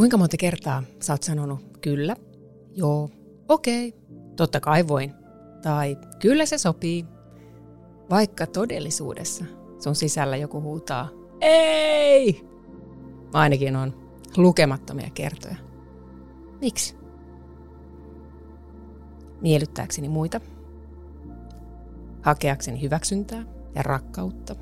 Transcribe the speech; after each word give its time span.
Kuinka 0.00 0.16
monta 0.16 0.36
kertaa 0.36 0.82
sä 1.00 1.12
oot 1.12 1.22
sanonut 1.22 1.78
kyllä, 1.80 2.16
joo, 2.72 3.08
okei, 3.48 3.94
totta 4.36 4.60
kai 4.60 4.88
voin, 4.88 5.14
tai 5.62 5.96
kyllä 6.18 6.46
se 6.46 6.58
sopii, 6.58 7.04
vaikka 8.10 8.46
todellisuudessa 8.46 9.44
sun 9.78 9.94
sisällä 9.94 10.36
joku 10.36 10.60
huutaa, 10.60 11.08
ei! 11.40 12.46
Ainakin 13.32 13.76
on 13.76 13.94
lukemattomia 14.36 15.10
kertoja. 15.14 15.56
Miksi? 16.60 16.96
Miellyttääkseni 19.40 20.08
muita, 20.08 20.40
hakeakseni 22.22 22.82
hyväksyntää 22.82 23.44
ja 23.74 23.82
rakkautta, 23.82 24.54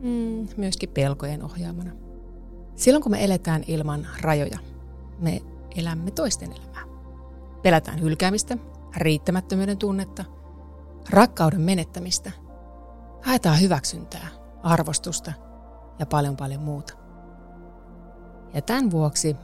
mm, 0.00 0.48
myöskin 0.56 0.88
pelkojen 0.88 1.42
ohjaamana. 1.42 2.03
Silloin 2.76 3.02
kun 3.02 3.12
me 3.12 3.24
eletään 3.24 3.64
ilman 3.66 4.06
rajoja, 4.20 4.58
me 5.18 5.42
elämme 5.76 6.10
toisten 6.10 6.52
elämää. 6.52 6.84
Pelätään 7.62 8.00
hylkäämistä, 8.00 8.58
riittämättömyyden 8.96 9.78
tunnetta, 9.78 10.24
rakkauden 11.10 11.60
menettämistä, 11.60 12.30
haetaan 13.22 13.60
hyväksyntää, 13.60 14.28
arvostusta 14.62 15.32
ja 15.98 16.06
paljon 16.06 16.36
paljon 16.36 16.62
muuta. 16.62 16.94
Ja 18.54 18.62
tämän 18.62 18.90
vuoksi 18.90 19.36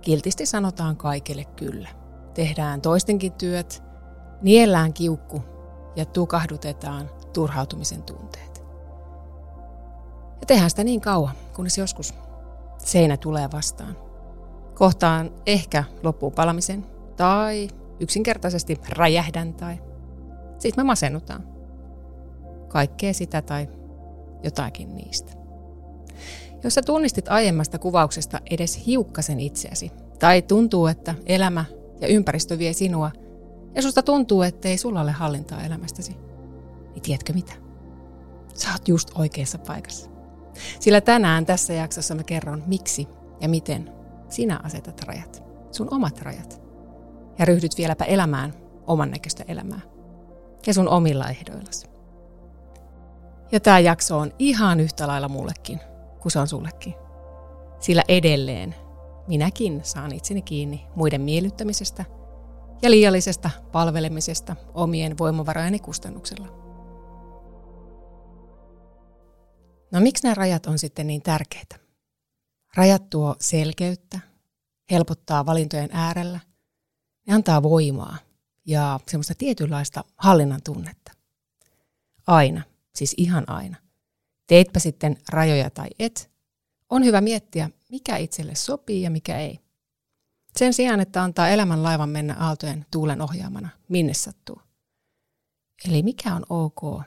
kiltisti 0.00 0.46
sanotaan 0.46 0.96
kaikille 0.96 1.44
kyllä. 1.44 1.88
Tehdään 2.34 2.80
toistenkin 2.80 3.32
työt, 3.32 3.82
niellään 4.42 4.92
kiukku 4.92 5.44
ja 5.96 6.04
tukahdutetaan 6.04 7.10
turhautumisen 7.32 8.02
tunteet. 8.02 8.64
Ja 10.40 10.46
tehdään 10.46 10.70
sitä 10.70 10.84
niin 10.84 11.00
kauan, 11.00 11.34
kunnes 11.52 11.78
joskus 11.78 12.14
seinä 12.90 13.16
tulee 13.16 13.48
vastaan. 13.52 13.96
Kohtaan 14.74 15.30
ehkä 15.46 15.84
loppuun 16.02 16.32
palamisen 16.32 16.86
tai 17.16 17.68
yksinkertaisesti 18.00 18.80
räjähdän 18.88 19.54
tai 19.54 19.78
sitten 20.58 20.84
me 20.84 20.86
masennutaan. 20.86 21.48
Kaikkea 22.68 23.14
sitä 23.14 23.42
tai 23.42 23.68
jotakin 24.42 24.94
niistä. 24.94 25.32
Jos 26.64 26.74
sä 26.74 26.82
tunnistit 26.82 27.28
aiemmasta 27.28 27.78
kuvauksesta 27.78 28.40
edes 28.50 28.86
hiukkasen 28.86 29.40
itseäsi, 29.40 29.92
tai 30.18 30.42
tuntuu, 30.42 30.86
että 30.86 31.14
elämä 31.26 31.64
ja 32.00 32.08
ympäristö 32.08 32.58
vie 32.58 32.72
sinua, 32.72 33.10
ja 33.74 33.82
susta 33.82 34.02
tuntuu, 34.02 34.42
että 34.42 34.68
ei 34.68 34.78
sulla 34.78 35.00
ole 35.00 35.12
hallintaa 35.12 35.62
elämästäsi, 35.62 36.16
niin 36.92 37.02
tiedätkö 37.02 37.32
mitä? 37.32 37.52
Sä 38.54 38.72
oot 38.72 38.88
just 38.88 39.10
oikeassa 39.14 39.58
paikassa. 39.58 40.09
Sillä 40.80 41.00
tänään 41.00 41.46
tässä 41.46 41.72
jaksossa 41.72 42.14
mä 42.14 42.22
kerron, 42.22 42.62
miksi 42.66 43.08
ja 43.40 43.48
miten 43.48 43.92
sinä 44.28 44.60
asetat 44.62 45.02
rajat, 45.02 45.42
sun 45.70 45.88
omat 45.90 46.20
rajat, 46.20 46.62
ja 47.38 47.44
ryhdyt 47.44 47.78
vieläpä 47.78 48.04
elämään 48.04 48.54
oman 48.86 49.10
näköistä 49.10 49.44
elämää 49.48 49.80
ja 50.66 50.74
sun 50.74 50.88
omilla 50.88 51.28
ehdoillasi. 51.28 51.86
Ja 53.52 53.60
tämä 53.60 53.78
jakso 53.78 54.18
on 54.18 54.32
ihan 54.38 54.80
yhtä 54.80 55.06
lailla 55.06 55.28
mullekin 55.28 55.80
kuin 56.20 56.32
se 56.32 56.38
on 56.38 56.48
sullekin. 56.48 56.94
Sillä 57.80 58.02
edelleen 58.08 58.74
minäkin 59.28 59.80
saan 59.82 60.14
itseni 60.14 60.42
kiinni 60.42 60.86
muiden 60.94 61.20
miellyttämisestä 61.20 62.04
ja 62.82 62.90
liiallisesta 62.90 63.50
palvelemisesta 63.72 64.56
omien 64.74 65.18
voimavarojeni 65.18 65.78
kustannuksella. 65.78 66.46
No 69.90 70.00
miksi 70.00 70.22
nämä 70.22 70.34
rajat 70.34 70.66
on 70.66 70.78
sitten 70.78 71.06
niin 71.06 71.22
tärkeitä? 71.22 71.76
Rajat 72.74 73.10
tuo 73.10 73.36
selkeyttä, 73.40 74.20
helpottaa 74.90 75.46
valintojen 75.46 75.90
äärellä, 75.92 76.40
ne 77.26 77.34
antaa 77.34 77.62
voimaa 77.62 78.16
ja 78.66 79.00
semmoista 79.08 79.34
tietynlaista 79.34 80.04
hallinnan 80.16 80.60
tunnetta. 80.64 81.12
Aina, 82.26 82.62
siis 82.94 83.14
ihan 83.16 83.50
aina. 83.50 83.76
Teitpä 84.46 84.78
sitten 84.78 85.16
rajoja 85.28 85.70
tai 85.70 85.88
et, 85.98 86.30
on 86.88 87.04
hyvä 87.04 87.20
miettiä, 87.20 87.70
mikä 87.88 88.16
itselle 88.16 88.54
sopii 88.54 89.02
ja 89.02 89.10
mikä 89.10 89.38
ei. 89.38 89.58
Sen 90.58 90.74
sijaan, 90.74 91.00
että 91.00 91.22
antaa 91.22 91.48
elämän 91.48 91.82
laivan 91.82 92.08
mennä 92.08 92.36
aaltojen 92.38 92.86
tuulen 92.90 93.22
ohjaamana, 93.22 93.68
minne 93.88 94.14
sattuu. 94.14 94.62
Eli 95.88 96.02
mikä 96.02 96.34
on 96.34 96.46
ok 96.48 97.02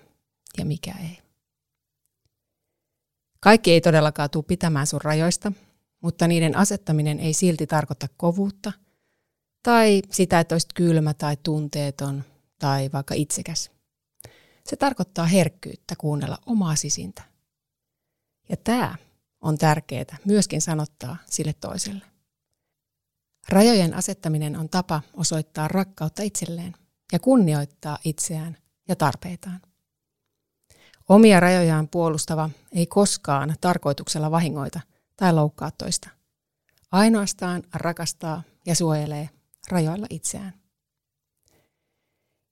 ja 0.58 0.66
mikä 0.66 0.96
ei. 1.02 1.23
Kaikki 3.44 3.72
ei 3.72 3.82
todellakaan 3.82 4.30
tule 4.30 4.44
pitämään 4.48 4.88
sun 4.88 5.02
rajoista, 5.02 5.52
mutta 6.02 6.28
niiden 6.28 6.58
asettaminen 6.58 7.20
ei 7.20 7.34
silti 7.34 7.68
tarkoita 7.68 8.08
kovuutta 8.18 8.72
tai 9.64 10.02
sitä, 10.12 10.40
että 10.40 10.56
olisit 10.56 10.74
kylmä 10.74 11.14
tai 11.14 11.38
tunteeton 11.44 12.24
tai 12.60 12.90
vaikka 12.94 13.14
itsekäs. 13.14 13.72
Se 14.66 14.76
tarkoittaa 14.76 15.26
herkkyyttä 15.26 15.96
kuunnella 15.98 16.38
omaa 16.46 16.76
sisintä. 16.76 17.24
Ja 18.50 18.58
tämä 18.58 18.96
on 19.42 19.58
tärkeää 19.58 20.18
myöskin 20.26 20.62
sanottaa 20.62 21.18
sille 21.26 21.54
toiselle. 21.54 22.06
Rajojen 23.50 23.94
asettaminen 23.94 24.60
on 24.60 24.70
tapa 24.70 25.02
osoittaa 25.14 25.68
rakkautta 25.68 26.24
itselleen 26.24 26.74
ja 27.12 27.20
kunnioittaa 27.20 27.98
itseään 28.04 28.58
ja 28.88 28.96
tarpeitaan. 28.96 29.62
Omia 31.10 31.40
rajojaan 31.40 31.88
puolustava 31.88 32.50
ei 32.72 32.86
koskaan 32.86 33.56
tarkoituksella 33.62 34.32
vahingoita 34.32 34.80
tai 35.18 35.34
loukkaa 35.34 35.72
toista. 35.72 36.10
Ainoastaan 36.92 37.64
rakastaa 37.74 38.44
ja 38.66 38.76
suojelee 38.76 39.30
rajoilla 39.70 40.08
itseään. 40.10 40.54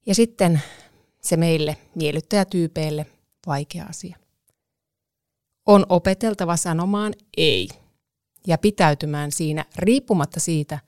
Ja 0.05 0.15
sitten 0.15 0.61
se 1.21 1.37
meille 1.37 1.77
miellyttäjätyypeille 1.95 3.05
vaikea 3.47 3.85
asia. 3.89 4.17
On 5.65 5.85
opeteltava 5.89 6.57
sanomaan 6.57 7.13
ei 7.37 7.69
ja 8.47 8.57
pitäytymään 8.57 9.31
siinä 9.31 9.65
riippumatta 9.75 10.39
siitä, 10.39 10.79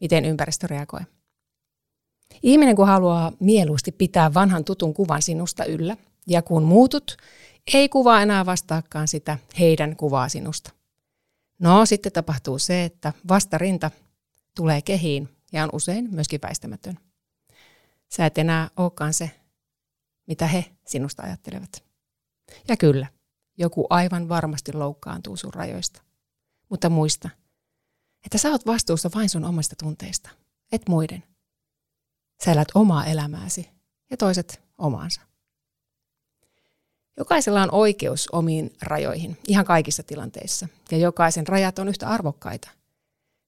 miten 0.00 0.24
ympäristö 0.24 0.66
reagoi. 0.66 1.00
Ihminen 2.42 2.76
kun 2.76 2.86
haluaa 2.86 3.32
mieluusti 3.40 3.92
pitää 3.92 4.34
vanhan 4.34 4.64
tutun 4.64 4.94
kuvan 4.94 5.22
sinusta 5.22 5.64
yllä, 5.64 5.96
ja 6.28 6.42
kun 6.42 6.62
muutut, 6.62 7.16
ei 7.74 7.88
kuva 7.88 8.20
enää 8.20 8.46
vastaakaan 8.46 9.08
sitä 9.08 9.38
heidän 9.58 9.96
kuvaa 9.96 10.28
sinusta. 10.28 10.70
No, 11.58 11.86
sitten 11.86 12.12
tapahtuu 12.12 12.58
se, 12.58 12.84
että 12.84 13.12
vastarinta 13.28 13.90
tulee 14.56 14.82
kehiin 14.82 15.28
ja 15.52 15.64
on 15.64 15.70
usein 15.72 16.08
myöskin 16.10 16.40
väistämätön. 16.42 16.98
Sä 18.08 18.26
et 18.26 18.38
enää 18.38 18.70
olekaan 18.76 19.14
se, 19.14 19.30
mitä 20.26 20.46
he 20.46 20.64
sinusta 20.86 21.22
ajattelevat. 21.22 21.84
Ja 22.68 22.76
kyllä, 22.76 23.06
joku 23.58 23.86
aivan 23.90 24.28
varmasti 24.28 24.72
loukkaantuu 24.72 25.36
sun 25.36 25.54
rajoista. 25.54 26.02
Mutta 26.68 26.88
muista, 26.88 27.30
että 28.24 28.38
sä 28.38 28.50
oot 28.50 28.66
vastuussa 28.66 29.10
vain 29.14 29.28
sun 29.28 29.44
omista 29.44 29.76
tunteista, 29.76 30.30
et 30.72 30.88
muiden. 30.88 31.22
Sä 32.44 32.52
elät 32.52 32.68
omaa 32.74 33.06
elämääsi 33.06 33.70
ja 34.10 34.16
toiset 34.16 34.62
omaansa. 34.78 35.20
Jokaisella 37.18 37.62
on 37.62 37.74
oikeus 37.74 38.28
omiin 38.32 38.72
rajoihin, 38.82 39.36
ihan 39.48 39.64
kaikissa 39.64 40.02
tilanteissa, 40.02 40.68
ja 40.90 40.98
jokaisen 40.98 41.46
rajat 41.46 41.78
on 41.78 41.88
yhtä 41.88 42.08
arvokkaita. 42.08 42.68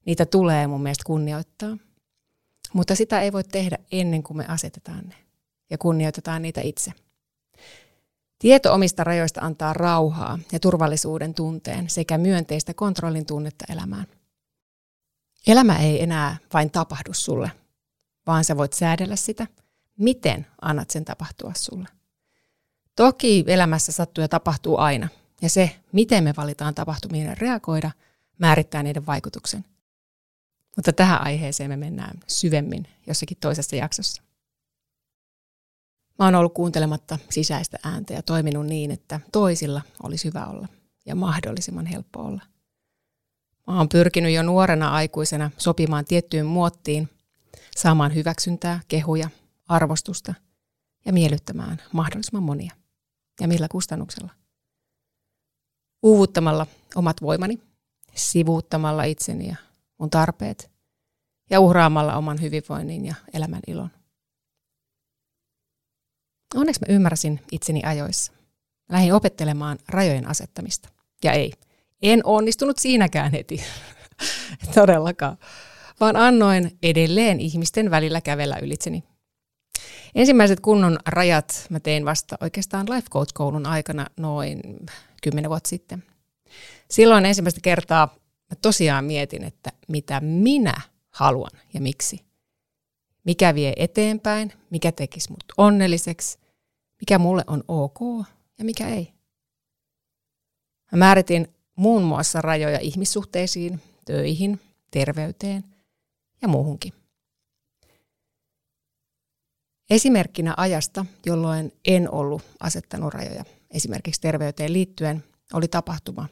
Niitä 0.06 0.26
tulee 0.26 0.66
mun 0.66 0.82
mielestä 0.82 1.04
kunnioittaa, 1.06 1.76
mutta 2.72 2.94
sitä 2.94 3.20
ei 3.20 3.32
voi 3.32 3.44
tehdä 3.44 3.78
ennen 3.92 4.22
kuin 4.22 4.36
me 4.36 4.46
asetetaan 4.46 5.04
ne 5.04 5.14
ja 5.70 5.78
kunnioitetaan 5.78 6.42
niitä 6.42 6.60
itse. 6.60 6.92
Tieto 8.38 8.74
omista 8.74 9.04
rajoista 9.04 9.40
antaa 9.40 9.72
rauhaa 9.72 10.38
ja 10.52 10.60
turvallisuuden 10.60 11.34
tunteen 11.34 11.90
sekä 11.90 12.18
myönteistä 12.18 12.74
kontrollin 12.74 13.26
tunnetta 13.26 13.64
elämään. 13.68 14.06
Elämä 15.46 15.78
ei 15.78 16.02
enää 16.02 16.36
vain 16.52 16.70
tapahdu 16.70 17.12
sulle, 17.12 17.50
vaan 18.26 18.44
sä 18.44 18.56
voit 18.56 18.72
säädellä 18.72 19.16
sitä, 19.16 19.46
miten 19.98 20.46
annat 20.62 20.90
sen 20.90 21.04
tapahtua 21.04 21.52
sulle. 21.56 21.99
Toki 23.00 23.44
elämässä 23.46 23.92
sattuu 23.92 24.22
ja 24.22 24.28
tapahtuu 24.28 24.76
aina, 24.78 25.08
ja 25.42 25.48
se, 25.48 25.76
miten 25.92 26.24
me 26.24 26.34
valitaan 26.36 26.74
tapahtumien 26.74 27.38
reagoida, 27.38 27.90
määrittää 28.38 28.82
niiden 28.82 29.06
vaikutuksen. 29.06 29.64
Mutta 30.76 30.92
tähän 30.92 31.22
aiheeseen 31.22 31.70
me 31.70 31.76
mennään 31.76 32.18
syvemmin 32.26 32.86
jossakin 33.06 33.36
toisessa 33.40 33.76
jaksossa. 33.76 34.22
Mä 36.18 36.24
oon 36.24 36.34
ollut 36.34 36.54
kuuntelematta 36.54 37.18
sisäistä 37.30 37.78
ääntä 37.84 38.14
ja 38.14 38.22
toiminut 38.22 38.66
niin, 38.66 38.90
että 38.90 39.20
toisilla 39.32 39.82
olisi 40.02 40.28
hyvä 40.28 40.46
olla 40.46 40.68
ja 41.06 41.14
mahdollisimman 41.14 41.86
helppo 41.86 42.20
olla. 42.20 42.42
Mä 43.66 43.78
oon 43.78 43.88
pyrkinyt 43.88 44.34
jo 44.34 44.42
nuorena 44.42 44.90
aikuisena 44.90 45.50
sopimaan 45.58 46.04
tiettyyn 46.04 46.46
muottiin, 46.46 47.08
saamaan 47.76 48.14
hyväksyntää, 48.14 48.80
kehuja, 48.88 49.30
arvostusta 49.68 50.34
ja 51.04 51.12
miellyttämään 51.12 51.82
mahdollisimman 51.92 52.42
monia. 52.42 52.79
Ja 53.40 53.48
millä 53.48 53.68
kustannuksella? 53.70 54.30
Uuvuttamalla 56.02 56.66
omat 56.94 57.22
voimani 57.22 57.58
sivuuttamalla 58.14 59.04
itseni 59.04 59.48
ja 59.48 59.56
mun 59.98 60.10
tarpeet 60.10 60.70
ja 61.50 61.60
uhraamalla 61.60 62.16
oman 62.16 62.40
hyvinvoinnin 62.40 63.06
ja 63.06 63.14
elämän 63.32 63.60
ilon. 63.66 63.90
Onneksi 66.54 66.80
mä 66.80 66.94
ymmärsin 66.94 67.40
itseni 67.52 67.82
ajoissa. 67.84 68.32
Lähdin 68.88 69.14
opettelemaan 69.14 69.78
rajojen 69.88 70.28
asettamista. 70.28 70.88
Ja 71.24 71.32
ei, 71.32 71.52
en 72.02 72.20
onnistunut 72.24 72.78
siinäkään 72.78 73.32
heti. 73.32 73.62
Todellakaan. 74.74 75.38
Vaan 76.00 76.16
annoin 76.16 76.78
edelleen 76.82 77.40
ihmisten 77.40 77.90
välillä 77.90 78.20
kävellä 78.20 78.56
ylitseni. 78.62 79.04
Ensimmäiset 80.14 80.60
kunnon 80.60 80.98
rajat 81.06 81.66
mä 81.70 81.80
tein 81.80 82.04
vasta 82.04 82.36
oikeastaan 82.40 82.86
Life 82.90 83.08
Coach-koulun 83.10 83.66
aikana 83.66 84.06
noin 84.16 84.60
kymmenen 85.22 85.50
vuotta 85.50 85.68
sitten. 85.68 86.04
Silloin 86.90 87.26
ensimmäistä 87.26 87.60
kertaa 87.62 88.06
mä 88.50 88.56
tosiaan 88.62 89.04
mietin, 89.04 89.44
että 89.44 89.72
mitä 89.88 90.20
minä 90.20 90.80
haluan 91.10 91.50
ja 91.74 91.80
miksi. 91.80 92.24
Mikä 93.24 93.54
vie 93.54 93.72
eteenpäin, 93.76 94.52
mikä 94.70 94.92
tekisi 94.92 95.30
mut 95.30 95.44
onnelliseksi, 95.56 96.38
mikä 97.00 97.18
mulle 97.18 97.44
on 97.46 97.64
ok 97.68 97.98
ja 98.58 98.64
mikä 98.64 98.88
ei. 98.88 99.12
Mä 100.92 100.98
määritin 100.98 101.48
muun 101.76 102.02
muassa 102.02 102.40
rajoja 102.40 102.78
ihmissuhteisiin, 102.78 103.80
töihin, 104.04 104.60
terveyteen 104.90 105.64
ja 106.42 106.48
muuhunkin. 106.48 106.92
Esimerkkinä 109.90 110.54
ajasta, 110.56 111.06
jolloin 111.26 111.72
en 111.84 112.10
ollut 112.10 112.42
asettanut 112.60 113.14
rajoja 113.14 113.44
esimerkiksi 113.70 114.20
terveyteen 114.20 114.72
liittyen, 114.72 115.24
oli 115.52 115.68
tapahtuma, 115.68 116.28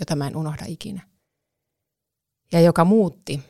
jota 0.00 0.16
mä 0.16 0.26
en 0.26 0.36
unohda 0.36 0.64
ikinä. 0.66 1.02
Ja 2.52 2.60
joka 2.60 2.84
muutti 2.84 3.40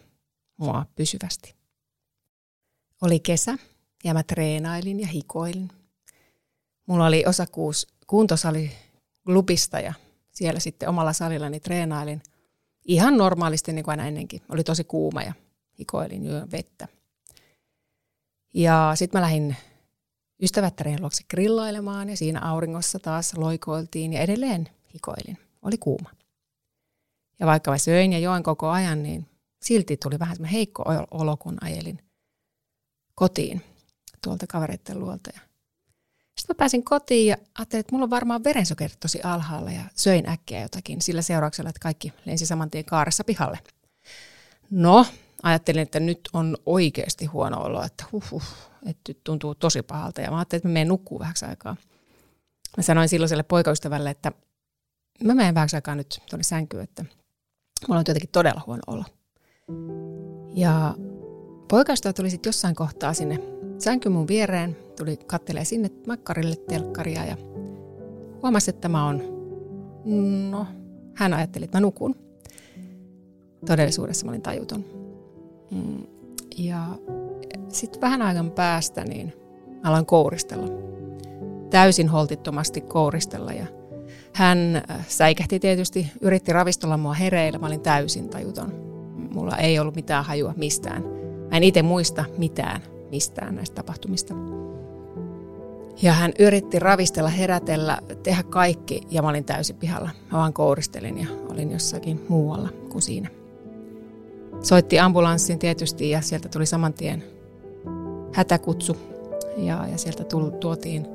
mua 0.56 0.86
pysyvästi. 0.94 1.54
Oli 3.02 3.20
kesä 3.20 3.58
ja 4.04 4.14
mä 4.14 4.22
treenailin 4.22 5.00
ja 5.00 5.06
hikoilin. 5.06 5.68
Mulla 6.86 7.06
oli 7.06 7.24
osakuus 7.26 7.86
kuntosali 8.06 8.70
klubista 9.26 9.80
ja 9.80 9.94
siellä 10.30 10.60
sitten 10.60 10.88
omalla 10.88 11.12
salillani 11.12 11.60
treenailin 11.60 12.22
ihan 12.84 13.16
normaalisti 13.16 13.72
niin 13.72 13.84
kuin 13.84 13.92
aina 13.92 14.06
ennenkin. 14.06 14.42
Oli 14.48 14.64
tosi 14.64 14.84
kuuma 14.84 15.22
ja 15.22 15.32
hikoilin 15.78 16.24
jo 16.24 16.46
vettä. 16.52 16.88
Ja 18.56 18.92
sitten 18.94 19.18
mä 19.20 19.22
lähdin 19.22 19.56
ystävättärien 20.42 21.00
luokse 21.00 21.22
grillailemaan 21.30 22.08
ja 22.08 22.16
siinä 22.16 22.40
auringossa 22.40 22.98
taas 22.98 23.34
loikoiltiin 23.36 24.12
ja 24.12 24.20
edelleen 24.20 24.68
hikoilin. 24.94 25.38
Oli 25.62 25.78
kuuma. 25.78 26.10
Ja 27.40 27.46
vaikka 27.46 27.70
mä 27.70 27.78
söin 27.78 28.12
ja 28.12 28.18
join 28.18 28.42
koko 28.42 28.68
ajan, 28.68 29.02
niin 29.02 29.26
silti 29.62 29.96
tuli 29.96 30.18
vähän 30.18 30.44
heikko 30.44 30.84
olo, 31.10 31.36
kun 31.36 31.58
ajelin 31.60 31.98
kotiin 33.14 33.62
tuolta 34.24 34.46
kavereiden 34.46 35.00
luolta. 35.00 35.30
Sitten 36.38 36.54
mä 36.54 36.58
pääsin 36.58 36.84
kotiin 36.84 37.26
ja 37.26 37.36
ajattelin, 37.58 37.80
että 37.80 37.92
mulla 37.92 38.04
on 38.04 38.10
varmaan 38.10 38.44
verensokerit 38.44 39.00
tosi 39.00 39.22
alhaalla 39.22 39.70
ja 39.70 39.82
söin 39.94 40.28
äkkiä 40.28 40.60
jotakin 40.60 41.02
sillä 41.02 41.22
seurauksella, 41.22 41.70
että 41.70 41.80
kaikki 41.82 42.12
lensi 42.24 42.46
saman 42.46 42.70
tien 42.70 42.84
kaaressa 42.84 43.24
pihalle. 43.24 43.58
No, 44.70 45.06
ajattelin, 45.42 45.82
että 45.82 46.00
nyt 46.00 46.20
on 46.32 46.56
oikeasti 46.66 47.26
huono 47.26 47.62
olo, 47.62 47.82
että 47.82 48.04
huh, 48.12 48.30
huh, 48.30 48.42
että 48.86 49.02
nyt 49.08 49.24
tuntuu 49.24 49.54
tosi 49.54 49.82
pahalta. 49.82 50.20
Ja 50.20 50.30
mä 50.30 50.36
ajattelin, 50.36 50.58
että 50.58 50.68
mä 50.68 50.72
menen 50.72 50.88
nukkuu 50.88 51.18
vähäksi 51.18 51.44
aikaa. 51.44 51.76
Mä 52.76 52.82
sanoin 52.82 53.08
silloiselle 53.08 53.42
poikaystävälle, 53.42 54.10
että 54.10 54.32
mä 55.24 55.34
menen 55.34 55.54
vähäksi 55.54 55.76
aikaa 55.76 55.94
nyt 55.94 56.22
tuonne 56.30 56.42
sänkyyn, 56.42 56.84
että 56.84 57.04
mulla 57.88 57.98
on 57.98 58.04
jotenkin 58.08 58.30
todella 58.32 58.62
huono 58.66 58.82
olo. 58.86 59.04
Ja 60.54 60.94
poikaystävä 61.68 62.12
tuli 62.12 62.30
sitten 62.30 62.48
jossain 62.48 62.74
kohtaa 62.74 63.14
sinne 63.14 63.38
sänky 63.78 64.08
mun 64.08 64.28
viereen, 64.28 64.76
tuli 64.96 65.16
kattelee 65.16 65.64
sinne 65.64 65.90
makkarille 66.06 66.56
telkkaria 66.56 67.24
ja 67.24 67.36
huomasi, 68.42 68.70
että 68.70 68.88
mä 68.88 69.06
on, 69.06 69.22
no, 70.50 70.66
hän 71.14 71.34
ajatteli, 71.34 71.64
että 71.64 71.76
mä 71.76 71.80
nukun. 71.80 72.16
Todellisuudessa 73.66 74.26
mä 74.26 74.30
olin 74.30 74.42
tajuton. 74.42 75.05
Mm, 75.70 76.06
ja 76.58 76.86
sitten 77.68 78.00
vähän 78.00 78.22
ajan 78.22 78.50
päästä 78.50 79.04
niin 79.04 79.32
aloin 79.84 80.06
kouristella. 80.06 80.66
Täysin 81.70 82.08
holtittomasti 82.08 82.80
kouristella 82.80 83.52
ja 83.52 83.66
hän 84.32 84.82
äh, 84.90 85.06
säikähti 85.08 85.60
tietysti, 85.60 86.06
yritti 86.20 86.52
ravistella 86.52 86.96
mua 86.96 87.12
hereillä, 87.12 87.58
mä 87.58 87.66
olin 87.66 87.80
täysin 87.80 88.28
tajuton. 88.28 88.72
Mulla 89.34 89.56
ei 89.56 89.78
ollut 89.78 89.96
mitään 89.96 90.24
hajua 90.24 90.54
mistään. 90.56 91.02
Mä 91.50 91.56
en 91.56 91.62
itse 91.62 91.82
muista 91.82 92.24
mitään 92.38 92.80
mistään 93.10 93.54
näistä 93.54 93.74
tapahtumista. 93.74 94.34
Ja 96.02 96.12
hän 96.12 96.32
yritti 96.38 96.78
ravistella, 96.78 97.28
herätellä, 97.28 97.98
tehdä 98.22 98.42
kaikki 98.42 99.02
ja 99.10 99.22
mä 99.22 99.28
olin 99.28 99.44
täysin 99.44 99.76
pihalla. 99.76 100.10
Mä 100.32 100.38
vaan 100.38 100.52
kouristelin 100.52 101.18
ja 101.18 101.26
olin 101.50 101.70
jossakin 101.70 102.24
muualla 102.28 102.68
kuin 102.88 103.02
siinä. 103.02 103.28
Soitti 104.62 104.98
ambulanssin 104.98 105.58
tietysti 105.58 106.10
ja 106.10 106.20
sieltä 106.20 106.48
tuli 106.48 106.66
saman 106.66 106.92
tien 106.92 107.24
hätäkutsu 108.32 108.96
ja, 109.56 109.86
ja 109.90 109.98
sieltä 109.98 110.24
tuli, 110.24 110.50
tuotiin 110.50 111.06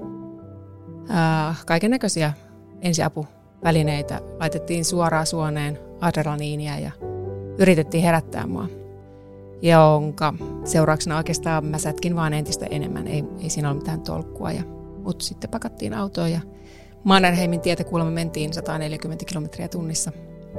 kaiken 1.66 1.92
näköisiä 1.92 2.34
ensiapuvälineitä. 2.82 4.22
Laitettiin 4.40 4.86
suoraan 4.86 5.26
suoneen 5.26 5.80
adrenaliinia 6.02 6.80
ja 6.80 6.92
yritettiin 7.58 8.04
herättää 8.04 8.48
mua 8.48 8.68
jonka 9.62 10.34
seurauksena 10.64 11.18
oikeastaan 11.18 11.66
mä 11.66 11.78
sätkin 11.78 12.16
vaan 12.16 12.34
entistä 12.34 12.66
enemmän. 12.66 13.08
Ei, 13.08 13.24
ei 13.44 13.50
siinä 13.50 13.70
ole 13.70 13.78
mitään 13.78 14.02
tolkkua. 14.02 14.52
Ja, 14.52 14.64
mutta 15.04 15.26
sitten 15.26 15.50
pakattiin 15.50 15.94
autoon 15.94 16.32
ja 16.32 16.42
Mannerheimin 17.04 17.62
tietä 17.62 17.84
kuulemma 17.84 18.12
mentiin 18.12 18.54
140 18.54 19.26
kilometriä 19.26 19.68
tunnissa 19.68 20.12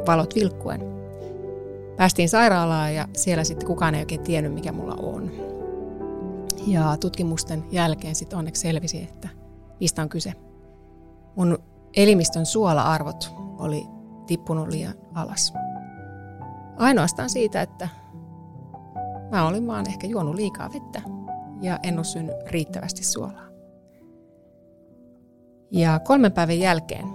valot 0.06 0.35
vilkkuen. 0.35 1.01
Päästiin 1.96 2.28
sairaalaan 2.28 2.94
ja 2.94 3.08
siellä 3.16 3.44
sitten 3.44 3.66
kukaan 3.66 3.94
ei 3.94 4.00
oikein 4.00 4.22
tiennyt, 4.22 4.54
mikä 4.54 4.72
mulla 4.72 4.94
on. 5.02 5.30
Ja 6.66 6.96
tutkimusten 7.00 7.64
jälkeen 7.70 8.14
sitten 8.14 8.38
onneksi 8.38 8.60
selvisi, 8.60 9.02
että 9.02 9.28
mistä 9.80 10.02
on 10.02 10.08
kyse. 10.08 10.32
Mun 11.37 11.58
elimistön 11.96 12.46
suola-arvot 12.46 13.32
oli 13.58 13.87
tippunut 14.26 14.68
liian 14.68 14.94
alas. 15.14 15.52
Ainoastaan 16.76 17.30
siitä, 17.30 17.62
että 17.62 17.88
Mä 19.32 19.46
olin 19.46 19.66
vaan 19.66 19.88
ehkä 19.88 20.06
juonut 20.06 20.34
liikaa 20.34 20.72
vettä 20.72 21.02
ja 21.61 21.78
en 21.82 21.96
ole 21.96 22.04
syönyt 22.04 22.37
riittävästi 22.46 23.04
suolaa. 23.04 23.46
Ja 25.70 25.99
kolmen 25.99 26.32
päivän 26.32 26.58
jälkeen 26.58 27.06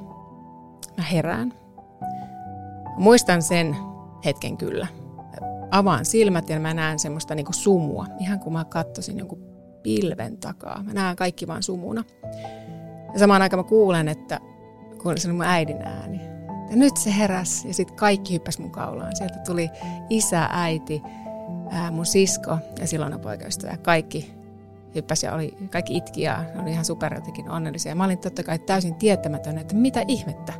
mä 0.97 1.03
herään. 1.03 1.53
Mä 2.83 2.95
muistan 2.97 3.41
sen 3.41 3.75
hetken 4.25 4.57
kyllä. 4.57 4.87
Avaan 5.71 6.05
silmät 6.05 6.49
ja 6.49 6.59
mä 6.59 6.73
näen 6.73 6.99
semmoista 6.99 7.35
niinku 7.35 7.53
sumua, 7.53 8.05
ihan 8.19 8.39
kuin 8.39 8.53
mä 8.53 8.65
katsoisin 8.65 9.17
jonkun 9.17 9.43
pilven 9.83 10.37
takaa. 10.37 10.83
Mä 10.83 10.93
näen 10.93 11.15
kaikki 11.15 11.47
vaan 11.47 11.63
sumuna. 11.63 12.03
Ja 13.13 13.19
samaan 13.19 13.41
aikaan 13.41 13.59
mä 13.59 13.69
kuulen, 13.69 14.07
että 14.07 14.39
kun 15.01 15.17
se 15.17 15.33
mun 15.33 15.45
äidin 15.45 15.81
ääni. 15.81 16.21
Ja 16.69 16.75
nyt 16.75 16.97
se 16.97 17.17
heräs 17.17 17.65
ja 17.65 17.73
sitten 17.73 17.97
kaikki 17.97 18.33
hyppäs 18.33 18.59
mun 18.59 18.71
kaulaan. 18.71 19.15
Sieltä 19.15 19.39
tuli 19.45 19.69
isä, 20.09 20.49
äiti, 20.51 21.01
ää, 21.69 21.91
mun 21.91 22.05
sisko 22.05 22.57
ja 22.79 22.87
silloin 22.87 23.19
poikaystävä. 23.19 23.77
Kaikki 23.77 24.33
hyppäsi 24.95 25.25
ja 25.25 25.33
oli, 25.33 25.57
kaikki 25.71 25.97
itki 25.97 26.21
ja 26.21 26.43
oli 26.61 26.71
ihan 26.71 26.85
super 26.85 27.13
jotenkin 27.13 27.49
onnellisia. 27.49 27.95
Mä 27.95 28.05
olin 28.05 28.17
totta 28.17 28.43
kai 28.43 28.59
täysin 28.59 28.95
tietämätön, 28.95 29.57
että 29.57 29.75
mitä 29.75 30.03
ihmettä. 30.07 30.53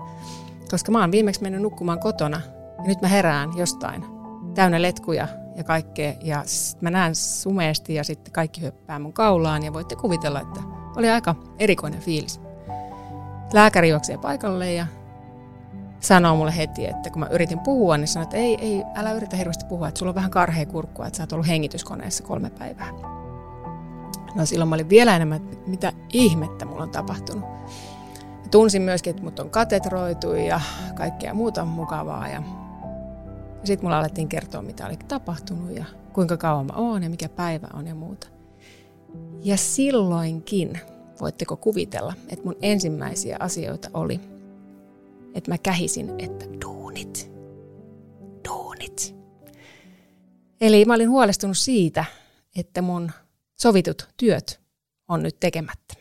Koska 0.71 0.91
mä 0.91 1.01
oon 1.01 1.11
viimeksi 1.11 1.41
mennyt 1.41 1.61
nukkumaan 1.61 1.99
kotona 1.99 2.41
ja 2.77 2.83
nyt 2.83 3.01
mä 3.01 3.07
herään 3.07 3.57
jostain 3.57 4.05
täynnä 4.53 4.81
letkuja 4.81 5.27
ja 5.55 5.63
kaikkea. 5.63 6.13
Ja 6.21 6.43
mä 6.81 6.91
näen 6.91 7.15
sumeesti 7.15 7.93
ja 7.93 8.03
sitten 8.03 8.33
kaikki 8.33 8.61
hyppää 8.61 8.99
mun 8.99 9.13
kaulaan 9.13 9.63
ja 9.63 9.73
voitte 9.73 9.95
kuvitella, 9.95 10.41
että 10.41 10.59
oli 10.95 11.09
aika 11.09 11.35
erikoinen 11.59 11.99
fiilis. 11.99 12.41
Lääkäri 13.53 13.89
juoksee 13.89 14.17
paikalle 14.17 14.73
ja 14.73 14.87
sanoo 15.99 16.35
mulle 16.35 16.57
heti, 16.57 16.85
että 16.85 17.09
kun 17.09 17.19
mä 17.19 17.27
yritin 17.31 17.59
puhua, 17.59 17.97
niin 17.97 18.07
sanoi, 18.07 18.23
että 18.23 18.37
ei, 18.37 18.57
ei, 18.61 18.83
älä 18.95 19.11
yritä 19.11 19.35
hirveästi 19.37 19.65
puhua, 19.65 19.87
että 19.87 19.99
sulla 19.99 20.09
on 20.09 20.15
vähän 20.15 20.31
karhea 20.31 20.65
kurkkua, 20.65 21.07
että 21.07 21.17
sä 21.17 21.23
oot 21.23 21.33
ollut 21.33 21.47
hengityskoneessa 21.47 22.23
kolme 22.23 22.49
päivää. 22.49 22.89
No 24.35 24.45
silloin 24.45 24.69
mä 24.69 24.75
olin 24.75 24.89
vielä 24.89 25.15
enemmän, 25.15 25.37
että 25.37 25.69
mitä 25.69 25.93
ihmettä 26.13 26.65
mulla 26.65 26.83
on 26.83 26.89
tapahtunut. 26.89 27.49
Mä 28.43 28.51
tunsin 28.51 28.81
myöskin, 28.81 29.11
että 29.11 29.23
mut 29.23 29.39
on 29.39 29.49
katetroitu 29.49 30.33
ja 30.33 30.61
kaikkea 30.95 31.33
muuta 31.33 31.65
mukavaa. 31.65 32.27
Ja, 32.27 32.33
ja 32.33 32.43
sitten 33.63 33.85
mulla 33.85 33.99
alettiin 33.99 34.29
kertoa, 34.29 34.61
mitä 34.61 34.85
oli 34.85 34.97
tapahtunut 35.07 35.75
ja 35.75 35.85
kuinka 36.13 36.37
kauan 36.37 36.65
mä 36.65 36.73
oon 36.75 37.03
ja 37.03 37.09
mikä 37.09 37.29
päivä 37.29 37.67
on 37.73 37.87
ja 37.87 37.95
muuta. 37.95 38.27
Ja 39.43 39.57
silloinkin, 39.57 40.79
voitteko 41.21 41.57
kuvitella, 41.57 42.13
että 42.29 42.45
mun 42.45 42.55
ensimmäisiä 42.61 43.37
asioita 43.39 43.89
oli– 43.93 44.19
että 45.35 45.51
mä 45.51 45.57
kähisin, 45.57 46.09
että 46.19 46.45
duunit. 46.65 47.37
miljoonit. 48.47 49.15
Eli 50.61 50.85
mä 50.85 50.93
olin 50.93 51.09
huolestunut 51.09 51.57
siitä, 51.57 52.05
että 52.55 52.81
mun 52.81 53.11
sovitut 53.59 54.07
työt 54.17 54.61
on 55.07 55.23
nyt 55.23 55.39
tekemättä. 55.39 55.93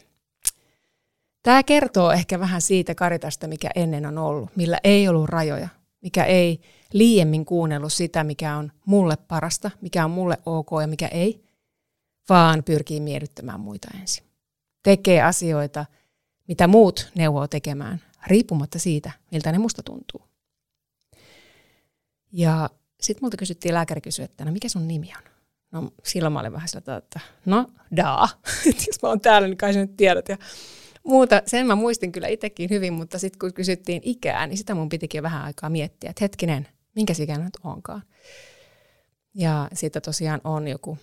Tämä 1.43 1.63
kertoo 1.63 2.11
ehkä 2.11 2.41
vähän 2.41 2.61
siitä 2.61 2.95
karitasta, 2.95 3.49
mikä 3.49 3.71
ennen 3.75 4.07
on 4.07 4.19
ollut, 4.19 4.57
millä 4.57 4.79
ei 4.85 5.09
ollut 5.09 5.29
rajoja, 5.29 5.69
mikä 6.03 6.25
ei 6.25 6.61
liiemmin 6.93 7.45
kuunnellut 7.45 7.93
sitä, 7.93 8.25
mikä 8.25 8.57
on 8.57 8.73
mulle 8.87 9.17
parasta, 9.17 9.71
mikä 9.81 10.05
on 10.05 10.11
mulle 10.11 10.39
ok 10.47 10.69
ja 10.81 10.87
mikä 10.87 11.09
ei, 11.09 11.45
vaan 12.29 12.65
pyrkii 12.65 13.01
miellyttämään 13.01 13.61
muita 13.61 13.89
ensin. 14.01 14.25
Tekee 14.83 15.23
asioita, 15.23 15.87
mitä 16.49 16.67
muut 16.67 17.13
neuvoo 17.15 17.49
tekemään, 17.49 18.03
riippumatta 18.27 18.79
siitä, 18.79 19.11
miltä 19.33 19.53
ne 19.53 19.59
musta 19.59 19.83
tuntuu. 19.83 20.23
Ja 22.33 22.71
sitten 23.01 23.25
multa 23.25 23.37
kysyttiin, 23.37 23.75
lääkäri 23.75 24.01
kysyi, 24.01 24.25
että 24.25 24.45
no 24.45 24.53
mikä 24.53 24.69
sun 24.69 24.89
nimi 24.89 25.13
on? 25.17 25.23
No 25.73 25.91
silloin 26.05 26.33
mä 26.33 26.41
olin 26.41 26.53
vähän 26.53 26.69
sillä 26.69 26.97
että 26.97 27.21
no 27.47 27.67
daa, 27.97 28.29
jos 28.87 29.03
mä 29.03 29.09
oon 29.09 29.21
täällä, 29.21 29.49
niin 29.49 29.59
kai 29.59 29.75
sä 29.75 29.81
nyt 29.81 29.97
tiedät. 29.97 30.29
Ja 30.29 30.37
muuta, 31.05 31.43
sen 31.47 31.67
mä 31.67 31.75
muistin 31.75 32.13
kyllä 32.13 32.29
itsekin 32.29 32.71
hyvin, 32.71 32.93
mutta 32.93 33.19
sitten 33.19 33.39
kun 33.39 33.55
kysyttiin 33.55 34.03
ikää, 34.05 34.47
niin 34.47 34.59
sitä 34.59 34.75
mun 34.75 34.89
pitikin 34.89 35.23
vähän 35.23 35.43
aikaa 35.43 35.71
miettiä, 35.71 36.11
että 36.11 36.25
hetkinen, 36.25 36.69
minkä 36.97 37.15
ikäinen 37.21 37.45
nyt 37.45 37.59
onkaan. 37.65 38.03
Ja 39.35 39.69
siitä 39.73 40.01
tosiaan 40.01 40.41
on 40.45 40.69
joku, 40.69 40.99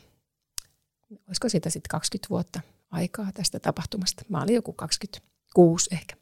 olisiko 1.28 1.50
siitä 1.50 1.70
sitten 1.70 1.90
20 1.90 2.30
vuotta 2.30 2.62
aikaa 2.92 3.32
tästä 3.34 3.60
tapahtumasta. 3.60 4.24
Mä 4.30 4.42
olin 4.42 4.56
joku 4.56 4.74
26 4.74 5.90
ehkä. 5.94 6.16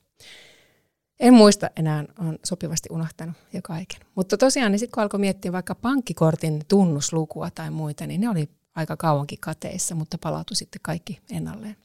En 1.20 1.34
muista 1.34 1.70
enää, 1.76 2.06
on 2.20 2.40
sopivasti 2.46 2.90
unohtanut 2.92 3.36
jo 3.54 3.62
kaiken. 3.64 4.00
Mutta 4.16 4.38
tosiaan, 4.38 4.72
niin 4.72 4.80
sitten 4.80 4.94
kun 4.94 5.04
alkoi 5.04 5.20
miettiä 5.20 5.52
vaikka 5.52 5.76
pankkikortin 5.76 6.62
tunnuslukua 6.68 7.52
tai 7.52 7.72
muita, 7.72 8.08
niin 8.08 8.22
ne 8.22 8.30
oli 8.30 8.50
aika 8.76 8.98
kauankin 8.98 9.40
kateissa, 9.42 9.96
mutta 9.96 10.18
palautui 10.18 10.56
sitten 10.56 10.82
kaikki 10.84 11.22
ennalleen. 11.32 11.76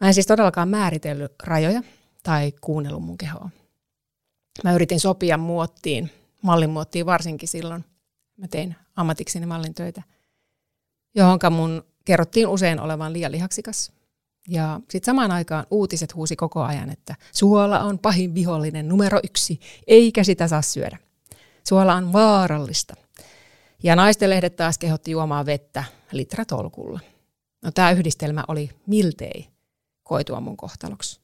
Mä 0.00 0.06
en 0.06 0.14
siis 0.14 0.26
todellakaan 0.26 0.68
määritellyt 0.68 1.32
rajoja 1.42 1.82
tai 2.22 2.52
kuunnellut 2.60 3.02
mun 3.02 3.18
kehoa. 3.18 3.50
Mä 4.64 4.72
yritin 4.72 5.00
sopia 5.00 5.38
muottiin, 5.38 6.10
mallin 6.42 6.70
muottiin 6.70 7.06
varsinkin 7.06 7.48
silloin. 7.48 7.84
Mä 8.36 8.48
tein 8.48 8.76
ammatikseni 8.96 9.46
mallin 9.46 9.74
töitä, 9.74 10.02
johonka 11.14 11.50
mun 11.50 11.84
kerrottiin 12.04 12.48
usein 12.48 12.80
olevan 12.80 13.12
liian 13.12 13.32
lihaksikas. 13.32 13.92
Ja 14.48 14.80
sitten 14.90 15.06
samaan 15.06 15.30
aikaan 15.30 15.66
uutiset 15.70 16.14
huusi 16.14 16.36
koko 16.36 16.62
ajan, 16.62 16.90
että 16.90 17.14
suola 17.32 17.80
on 17.80 17.98
pahin 17.98 18.34
vihollinen 18.34 18.88
numero 18.88 19.20
yksi, 19.24 19.60
eikä 19.86 20.24
sitä 20.24 20.48
saa 20.48 20.62
syödä. 20.62 20.98
Suola 21.68 21.94
on 21.94 22.12
vaarallista. 22.12 22.94
Ja 23.82 23.96
naistenlehdet 23.96 24.56
taas 24.56 24.78
kehotti 24.78 25.10
juomaan 25.10 25.46
vettä 25.46 25.84
litratolkulla. 26.12 27.00
No 27.62 27.70
tämä 27.70 27.90
yhdistelmä 27.90 28.44
oli 28.48 28.70
miltei 28.86 29.48
koitua 30.02 30.40
mun 30.40 30.56
kohtaloksi. 30.56 31.19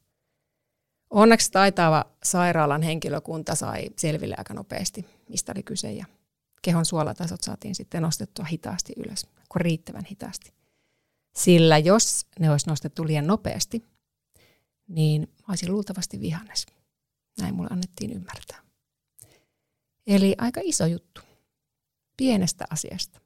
Onneksi 1.10 1.52
taitava 1.52 2.04
sairaalan 2.22 2.82
henkilökunta 2.82 3.54
sai 3.54 3.90
selville 3.96 4.34
aika 4.38 4.54
nopeasti, 4.54 5.06
mistä 5.28 5.52
oli 5.52 5.62
kyse, 5.62 5.92
ja 5.92 6.06
kehon 6.62 6.86
suolatasot 6.86 7.42
saatiin 7.42 7.74
sitten 7.74 8.02
nostettua 8.02 8.44
hitaasti 8.44 8.92
ylös, 8.96 9.26
kun 9.48 9.60
riittävän 9.60 10.04
hitaasti. 10.04 10.52
Sillä 11.36 11.78
jos 11.78 12.26
ne 12.38 12.50
olisi 12.50 12.68
nostettu 12.68 13.06
liian 13.06 13.26
nopeasti, 13.26 13.84
niin 14.88 15.32
olisin 15.48 15.72
luultavasti 15.72 16.20
vihannes. 16.20 16.66
Näin 17.40 17.54
mulle 17.54 17.68
annettiin 17.72 18.12
ymmärtää. 18.12 18.60
Eli 20.06 20.34
aika 20.38 20.60
iso 20.64 20.86
juttu. 20.86 21.20
Pienestä 22.16 22.64
asiasta. 22.70 23.20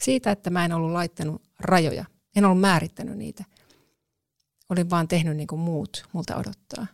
Siitä, 0.00 0.30
että 0.30 0.50
mä 0.50 0.64
en 0.64 0.72
ollut 0.72 0.92
laittanut 0.92 1.42
rajoja. 1.60 2.04
En 2.36 2.44
ollut 2.44 2.60
määrittänyt 2.60 3.18
niitä. 3.18 3.44
Olin 4.68 4.90
vaan 4.90 5.08
tehnyt 5.08 5.36
niin 5.36 5.46
kuin 5.46 5.60
muut 5.60 6.08
multa 6.12 6.36
odottaa. 6.36 6.86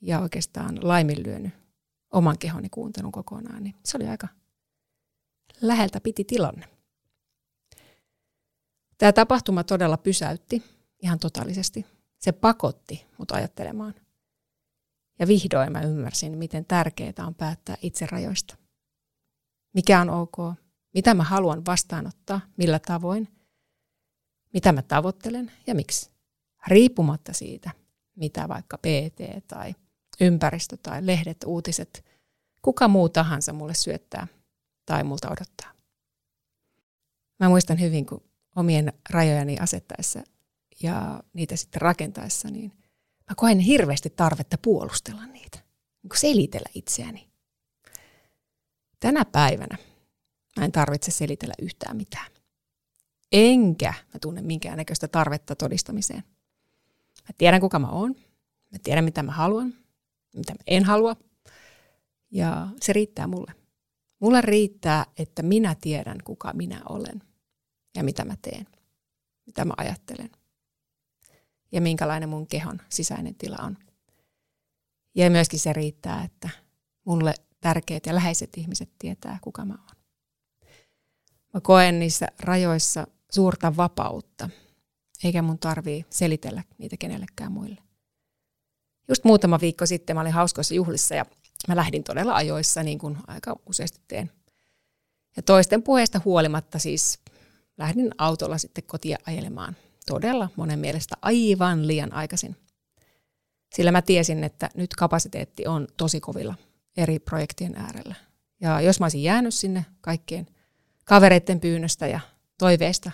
Ja 0.00 0.20
oikeastaan 0.20 0.88
laiminlyönyt 0.88 1.52
oman 2.12 2.38
kehoni 2.38 2.68
kuuntelun 2.68 3.12
kokonaan. 3.12 3.62
Niin 3.62 3.74
se 3.84 3.96
oli 3.96 4.08
aika 4.08 4.28
läheltä 5.60 6.00
piti 6.00 6.24
tilanne. 6.24 6.68
Tämä 8.98 9.12
tapahtuma 9.12 9.64
todella 9.64 9.96
pysäytti 9.96 10.62
ihan 11.02 11.18
totaalisesti. 11.18 11.86
Se 12.18 12.32
pakotti 12.32 13.06
mut 13.18 13.30
ajattelemaan. 13.30 13.94
Ja 15.18 15.26
vihdoin 15.28 15.72
mä 15.72 15.80
ymmärsin, 15.80 16.38
miten 16.38 16.64
tärkeää 16.64 17.26
on 17.26 17.34
päättää 17.34 17.76
itse 17.82 18.06
rajoista. 18.06 18.56
Mikä 19.74 20.00
on 20.00 20.10
ok, 20.10 20.36
mitä 20.94 21.14
mä 21.14 21.22
haluan 21.22 21.66
vastaanottaa, 21.66 22.40
millä 22.56 22.78
tavoin, 22.78 23.28
mitä 24.52 24.72
mä 24.72 24.82
tavoittelen 24.82 25.52
ja 25.66 25.74
miksi. 25.74 26.10
Riippumatta 26.66 27.32
siitä, 27.32 27.70
mitä 28.16 28.48
vaikka 28.48 28.78
PT 28.78 29.46
tai 29.48 29.74
ympäristö 30.20 30.76
tai 30.76 31.06
lehdet, 31.06 31.44
uutiset, 31.46 32.04
kuka 32.62 32.88
muu 32.88 33.08
tahansa 33.08 33.52
mulle 33.52 33.74
syöttää 33.74 34.26
tai 34.86 35.04
multa 35.04 35.28
odottaa. 35.30 35.72
Mä 37.40 37.48
muistan 37.48 37.80
hyvin, 37.80 38.06
kun 38.06 38.24
omien 38.56 38.92
rajojani 39.10 39.58
asettaessa 39.58 40.22
ja 40.82 41.22
niitä 41.32 41.56
sitten 41.56 41.82
rakentaessa, 41.82 42.48
niin 42.50 42.72
mä 43.30 43.34
koen 43.36 43.58
hirveästi 43.58 44.10
tarvetta 44.10 44.58
puolustella 44.62 45.26
niitä, 45.26 45.58
niin 46.02 46.10
selitellä 46.18 46.68
itseäni. 46.74 47.28
Tänä 49.00 49.24
päivänä 49.24 49.78
mä 50.56 50.64
en 50.64 50.72
tarvitse 50.72 51.10
selitellä 51.10 51.54
yhtään 51.62 51.96
mitään. 51.96 52.32
Enkä 53.32 53.94
mä 54.14 54.18
tunne 54.20 54.42
minkäännäköistä 54.42 55.08
tarvetta 55.08 55.56
todistamiseen. 55.56 56.22
Mä 57.22 57.34
tiedän, 57.38 57.60
kuka 57.60 57.78
mä 57.78 57.90
oon. 57.90 58.14
Mä 58.72 58.78
tiedän, 58.82 59.04
mitä 59.04 59.22
mä 59.22 59.32
haluan, 59.32 59.74
mitä 60.34 60.52
mä 60.52 60.58
en 60.66 60.84
halua. 60.84 61.16
Ja 62.30 62.68
se 62.80 62.92
riittää 62.92 63.26
mulle. 63.26 63.52
Mulle 64.20 64.40
riittää, 64.40 65.06
että 65.18 65.42
minä 65.42 65.76
tiedän, 65.80 66.18
kuka 66.24 66.52
minä 66.52 66.82
olen 66.88 67.22
ja 67.96 68.04
mitä 68.04 68.24
mä 68.24 68.36
teen, 68.42 68.66
mitä 69.46 69.64
mä 69.64 69.74
ajattelen 69.76 70.30
ja 71.72 71.80
minkälainen 71.80 72.28
mun 72.28 72.46
kehon 72.46 72.80
sisäinen 72.88 73.34
tila 73.34 73.56
on. 73.62 73.78
Ja 75.14 75.30
myöskin 75.30 75.60
se 75.60 75.72
riittää, 75.72 76.24
että 76.24 76.50
mulle 77.04 77.34
tärkeät 77.60 78.06
ja 78.06 78.14
läheiset 78.14 78.56
ihmiset 78.56 78.90
tietää, 78.98 79.38
kuka 79.42 79.64
mä 79.64 79.74
oon. 79.74 79.96
Mä 81.54 81.60
koen 81.60 81.98
niissä 81.98 82.26
rajoissa 82.40 83.06
suurta 83.30 83.76
vapautta, 83.76 84.50
eikä 85.24 85.42
mun 85.42 85.58
tarvii 85.58 86.06
selitellä 86.10 86.62
niitä 86.78 86.96
kenellekään 86.96 87.52
muille. 87.52 87.87
Just 89.08 89.24
muutama 89.24 89.60
viikko 89.60 89.86
sitten 89.86 90.16
mä 90.16 90.20
olin 90.20 90.32
hauskoissa 90.32 90.74
juhlissa 90.74 91.14
ja 91.14 91.26
mä 91.68 91.76
lähdin 91.76 92.04
todella 92.04 92.34
ajoissa, 92.34 92.82
niin 92.82 92.98
kuin 92.98 93.16
aika 93.26 93.56
useasti 93.66 94.00
teen. 94.08 94.30
Ja 95.36 95.42
toisten 95.42 95.82
puheesta 95.82 96.20
huolimatta 96.24 96.78
siis 96.78 97.18
lähdin 97.78 98.10
autolla 98.18 98.58
sitten 98.58 98.84
kotia 98.84 99.18
ajelemaan 99.26 99.76
todella 100.06 100.48
monen 100.56 100.78
mielestä 100.78 101.16
aivan 101.22 101.86
liian 101.86 102.12
aikaisin. 102.12 102.56
Sillä 103.74 103.92
mä 103.92 104.02
tiesin, 104.02 104.44
että 104.44 104.70
nyt 104.74 104.94
kapasiteetti 104.94 105.66
on 105.66 105.88
tosi 105.96 106.20
kovilla 106.20 106.54
eri 106.96 107.18
projektien 107.18 107.76
äärellä. 107.76 108.14
Ja 108.60 108.80
jos 108.80 109.00
mä 109.00 109.04
olisin 109.04 109.22
jäänyt 109.22 109.54
sinne 109.54 109.86
kaikkien 110.00 110.46
kavereiden 111.04 111.60
pyynnöstä 111.60 112.06
ja 112.06 112.20
toiveesta, 112.58 113.10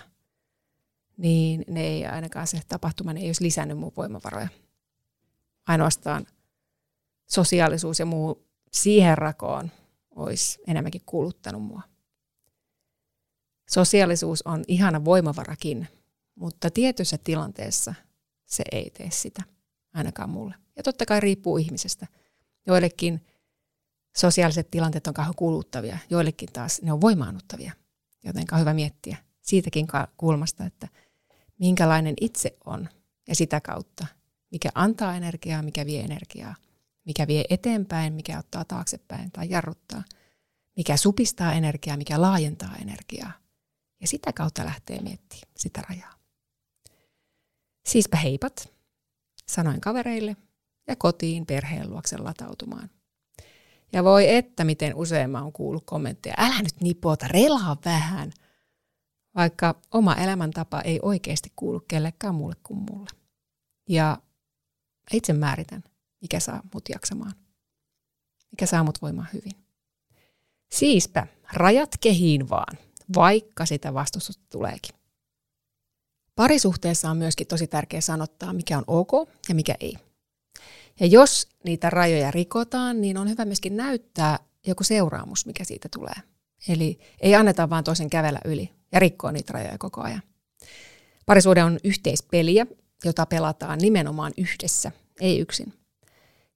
niin 1.17 1.63
ne 1.67 1.81
ei 1.81 2.05
ainakaan 2.05 2.47
se 2.47 2.61
tapahtuma 2.67 3.13
ne 3.13 3.19
ei 3.19 3.27
olisi 3.27 3.43
lisännyt 3.43 3.77
mun 3.77 3.91
voimavaroja. 3.97 4.47
Ainoastaan 5.67 6.27
sosiaalisuus 7.29 7.99
ja 7.99 8.05
muu 8.05 8.47
siihen 8.71 9.17
rakoon 9.17 9.71
olisi 10.15 10.59
enemmänkin 10.67 11.01
kuluttanut 11.05 11.63
mua. 11.63 11.81
Sosiaalisuus 13.69 14.41
on 14.41 14.63
ihana 14.67 15.05
voimavarakin, 15.05 15.87
mutta 16.35 16.69
tietyssä 16.69 17.17
tilanteessa 17.23 17.93
se 18.45 18.63
ei 18.71 18.89
tee 18.89 19.11
sitä, 19.11 19.43
ainakaan 19.93 20.29
mulle. 20.29 20.55
Ja 20.75 20.83
totta 20.83 21.05
kai 21.05 21.19
riippuu 21.19 21.57
ihmisestä. 21.57 22.07
Joillekin 22.67 23.25
sosiaaliset 24.17 24.71
tilanteet 24.71 25.07
on 25.07 25.13
kauhean 25.13 25.35
kuluttavia, 25.35 25.97
joillekin 26.09 26.49
taas 26.53 26.81
ne 26.81 26.93
on 26.93 27.01
voimaannuttavia. 27.01 27.73
Joten 28.23 28.45
on 28.51 28.59
hyvä 28.59 28.73
miettiä 28.73 29.17
siitäkin 29.41 29.87
kulmasta, 30.17 30.65
että 30.65 30.87
minkälainen 31.59 32.13
itse 32.21 32.57
on 32.65 32.89
ja 33.27 33.35
sitä 33.35 33.61
kautta, 33.61 34.07
mikä 34.55 34.69
antaa 34.75 35.15
energiaa, 35.15 35.61
mikä 35.61 35.85
vie 35.85 36.01
energiaa, 36.01 36.55
mikä 37.05 37.27
vie 37.27 37.45
eteenpäin, 37.49 38.13
mikä 38.13 38.39
ottaa 38.39 38.65
taaksepäin 38.65 39.31
tai 39.31 39.49
jarruttaa, 39.49 40.03
mikä 40.77 40.97
supistaa 40.97 41.53
energiaa, 41.53 41.97
mikä 41.97 42.21
laajentaa 42.21 42.75
energiaa– 42.81 43.31
ja 44.01 44.07
sitä 44.07 44.33
kautta 44.33 44.65
lähtee 44.65 45.01
miettimään 45.01 45.51
sitä 45.57 45.81
rajaa. 45.89 46.13
Siispä 47.85 48.17
heipat, 48.17 48.73
sanoin 49.47 49.81
kavereille 49.81 50.35
ja 50.87 50.95
kotiin 50.95 51.45
perheen 51.45 51.89
luoksen 51.89 52.23
latautumaan. 52.23 52.89
Ja 53.93 54.03
voi 54.03 54.35
että, 54.35 54.63
miten 54.63 54.95
usein 54.95 55.29
mä 55.29 55.41
oon 55.41 55.53
kuullut 55.53 55.83
kommentteja, 55.85 56.35
älä 56.37 56.61
nyt 56.61 56.81
nipota, 56.81 57.27
relaa 57.27 57.77
vähän. 57.85 58.31
Vaikka 59.35 59.81
oma 59.91 60.15
elämäntapa 60.15 60.81
ei 60.81 60.99
oikeasti 61.01 61.51
kuulu 61.55 61.79
kellekään 61.87 62.35
muulle 62.35 62.55
kuin 62.63 62.79
mulle. 62.79 63.09
Ja 63.89 64.17
itse 65.13 65.33
määritän, 65.33 65.83
mikä 66.21 66.39
saa 66.39 66.61
mut 66.73 66.89
jaksamaan. 66.89 67.33
Mikä 68.51 68.65
saa 68.65 68.83
mut 68.83 69.01
voimaan 69.01 69.27
hyvin. 69.33 69.51
Siispä 70.71 71.27
rajat 71.53 71.97
kehiin 72.01 72.49
vaan, 72.49 72.77
vaikka 73.15 73.65
sitä 73.65 73.93
vastustusta 73.93 74.43
tuleekin. 74.51 74.95
Parisuhteessa 76.35 77.09
on 77.09 77.17
myöskin 77.17 77.47
tosi 77.47 77.67
tärkeää 77.67 78.01
sanottaa, 78.01 78.53
mikä 78.53 78.77
on 78.77 78.83
ok 78.87 79.29
ja 79.49 79.55
mikä 79.55 79.75
ei. 79.79 79.97
Ja 80.99 81.05
jos 81.05 81.47
niitä 81.63 81.89
rajoja 81.89 82.31
rikotaan, 82.31 83.01
niin 83.01 83.17
on 83.17 83.29
hyvä 83.29 83.45
myöskin 83.45 83.77
näyttää 83.77 84.39
joku 84.67 84.83
seuraamus, 84.83 85.45
mikä 85.45 85.63
siitä 85.63 85.89
tulee. 85.95 86.15
Eli 86.67 86.99
ei 87.21 87.35
anneta 87.35 87.69
vaan 87.69 87.83
toisen 87.83 88.09
kävellä 88.09 88.39
yli 88.45 88.69
ja 88.91 88.99
rikkoa 88.99 89.31
niitä 89.31 89.53
rajoja 89.53 89.77
koko 89.77 90.01
ajan. 90.01 90.21
Parisuhde 91.25 91.63
on 91.63 91.79
yhteispeliä, 91.83 92.67
jota 93.05 93.25
pelataan 93.25 93.79
nimenomaan 93.79 94.33
yhdessä, 94.37 94.91
ei 95.21 95.39
yksin. 95.39 95.73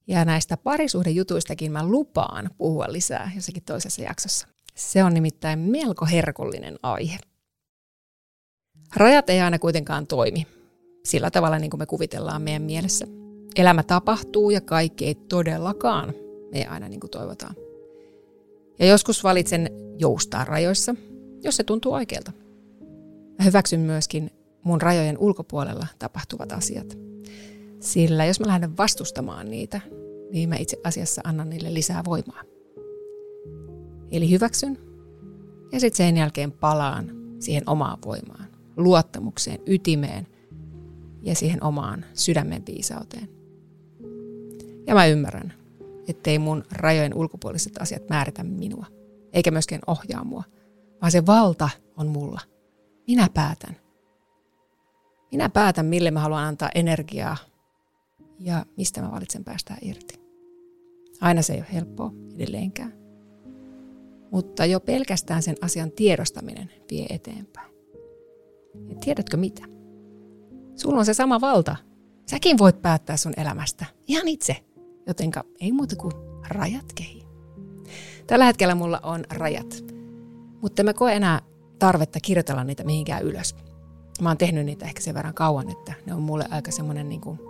Ja 0.06 0.24
näistä 0.24 0.56
parisuhdejutuistakin 0.56 1.72
mä 1.72 1.86
lupaan 1.86 2.50
puhua 2.58 2.84
lisää 2.88 3.30
jossakin 3.34 3.62
toisessa 3.62 4.02
jaksossa. 4.02 4.46
Se 4.74 5.04
on 5.04 5.14
nimittäin 5.14 5.58
melko 5.58 6.06
herkullinen 6.06 6.78
aihe. 6.82 7.18
Rajat 8.96 9.30
ei 9.30 9.40
aina 9.40 9.58
kuitenkaan 9.58 10.06
toimi 10.06 10.46
sillä 11.04 11.30
tavalla, 11.30 11.58
niin 11.58 11.70
kuin 11.70 11.78
me 11.78 11.86
kuvitellaan 11.86 12.42
meidän 12.42 12.62
mielessä. 12.62 13.06
Elämä 13.56 13.82
tapahtuu 13.82 14.50
ja 14.50 14.60
kaikki 14.60 15.06
ei 15.06 15.14
todellakaan 15.14 16.14
me 16.52 16.66
aina 16.66 16.88
niin 16.88 17.00
kuin 17.00 17.10
toivotaan. 17.10 17.54
Ja 18.78 18.86
joskus 18.86 19.24
valitsen 19.24 19.70
joustaa 19.98 20.44
rajoissa, 20.44 20.94
jos 21.42 21.56
se 21.56 21.64
tuntuu 21.64 21.92
oikealta. 21.92 22.32
Mä 23.38 23.44
hyväksyn 23.44 23.80
myöskin 23.80 24.30
mun 24.64 24.80
rajojen 24.80 25.18
ulkopuolella 25.18 25.86
tapahtuvat 25.98 26.52
asiat. 26.52 26.98
Sillä 27.80 28.24
jos 28.24 28.40
mä 28.40 28.46
lähden 28.46 28.76
vastustamaan 28.76 29.50
niitä, 29.50 29.80
niin 30.32 30.48
mä 30.48 30.56
itse 30.58 30.76
asiassa 30.84 31.20
annan 31.24 31.50
niille 31.50 31.74
lisää 31.74 32.02
voimaa. 32.04 32.42
Eli 34.10 34.30
hyväksyn 34.30 34.78
ja 35.72 35.80
sitten 35.80 35.96
sen 36.06 36.16
jälkeen 36.16 36.52
palaan 36.52 37.10
siihen 37.38 37.62
omaan 37.66 37.98
voimaan, 38.04 38.46
luottamukseen, 38.76 39.58
ytimeen 39.66 40.26
ja 41.22 41.34
siihen 41.34 41.64
omaan 41.64 42.04
sydämen 42.14 42.62
viisauteen. 42.66 43.28
Ja 44.86 44.94
mä 44.94 45.06
ymmärrän, 45.06 45.52
ettei 46.08 46.38
mun 46.38 46.64
rajojen 46.72 47.14
ulkopuoliset 47.14 47.72
asiat 47.80 48.08
määritä 48.08 48.44
minua, 48.44 48.86
eikä 49.32 49.50
myöskään 49.50 49.82
ohjaa 49.86 50.24
mua, 50.24 50.42
vaan 51.02 51.12
se 51.12 51.26
valta 51.26 51.68
on 51.96 52.06
mulla. 52.06 52.40
Minä 53.06 53.28
päätän. 53.34 53.76
Minä 55.30 55.48
päätän, 55.48 55.86
mille 55.86 56.10
mä 56.10 56.20
haluan 56.20 56.44
antaa 56.44 56.68
energiaa 56.74 57.36
ja 58.38 58.66
mistä 58.76 59.02
mä 59.02 59.10
valitsen 59.10 59.44
päästää 59.44 59.76
irti. 59.82 60.20
Aina 61.20 61.42
se 61.42 61.52
ei 61.52 61.58
ole 61.58 61.66
helppoa 61.72 62.12
edelleenkään. 62.34 62.92
Mutta 64.30 64.66
jo 64.66 64.80
pelkästään 64.80 65.42
sen 65.42 65.56
asian 65.60 65.90
tiedostaminen 65.90 66.70
vie 66.90 67.06
eteenpäin. 67.10 67.72
Ja 68.88 68.94
tiedätkö 69.04 69.36
mitä? 69.36 69.62
Sulla 70.76 70.98
on 70.98 71.04
se 71.04 71.14
sama 71.14 71.40
valta. 71.40 71.76
Säkin 72.30 72.58
voit 72.58 72.82
päättää 72.82 73.16
sun 73.16 73.32
elämästä. 73.36 73.86
Ihan 74.06 74.28
itse. 74.28 74.56
Jotenka 75.06 75.44
ei 75.60 75.72
muuta 75.72 75.96
kuin 75.96 76.12
rajat 76.48 76.92
kehiin. 76.94 77.26
Tällä 78.26 78.44
hetkellä 78.44 78.74
mulla 78.74 79.00
on 79.02 79.24
rajat. 79.30 79.84
Mutta 80.62 80.82
mä 80.82 80.94
koe 80.94 81.12
enää 81.12 81.40
tarvetta 81.78 82.18
kirjoitella 82.22 82.64
niitä 82.64 82.84
mihinkään 82.84 83.22
ylös. 83.22 83.54
Mä 84.20 84.28
oon 84.28 84.38
tehnyt 84.38 84.66
niitä 84.66 84.86
ehkä 84.86 85.00
sen 85.00 85.14
verran 85.14 85.34
kauan, 85.34 85.70
että 85.70 85.92
ne 86.06 86.14
on 86.14 86.22
mulle 86.22 86.44
aika 86.50 86.70
semmoinen 86.70 87.08
niin 87.08 87.20
kuin 87.20 87.40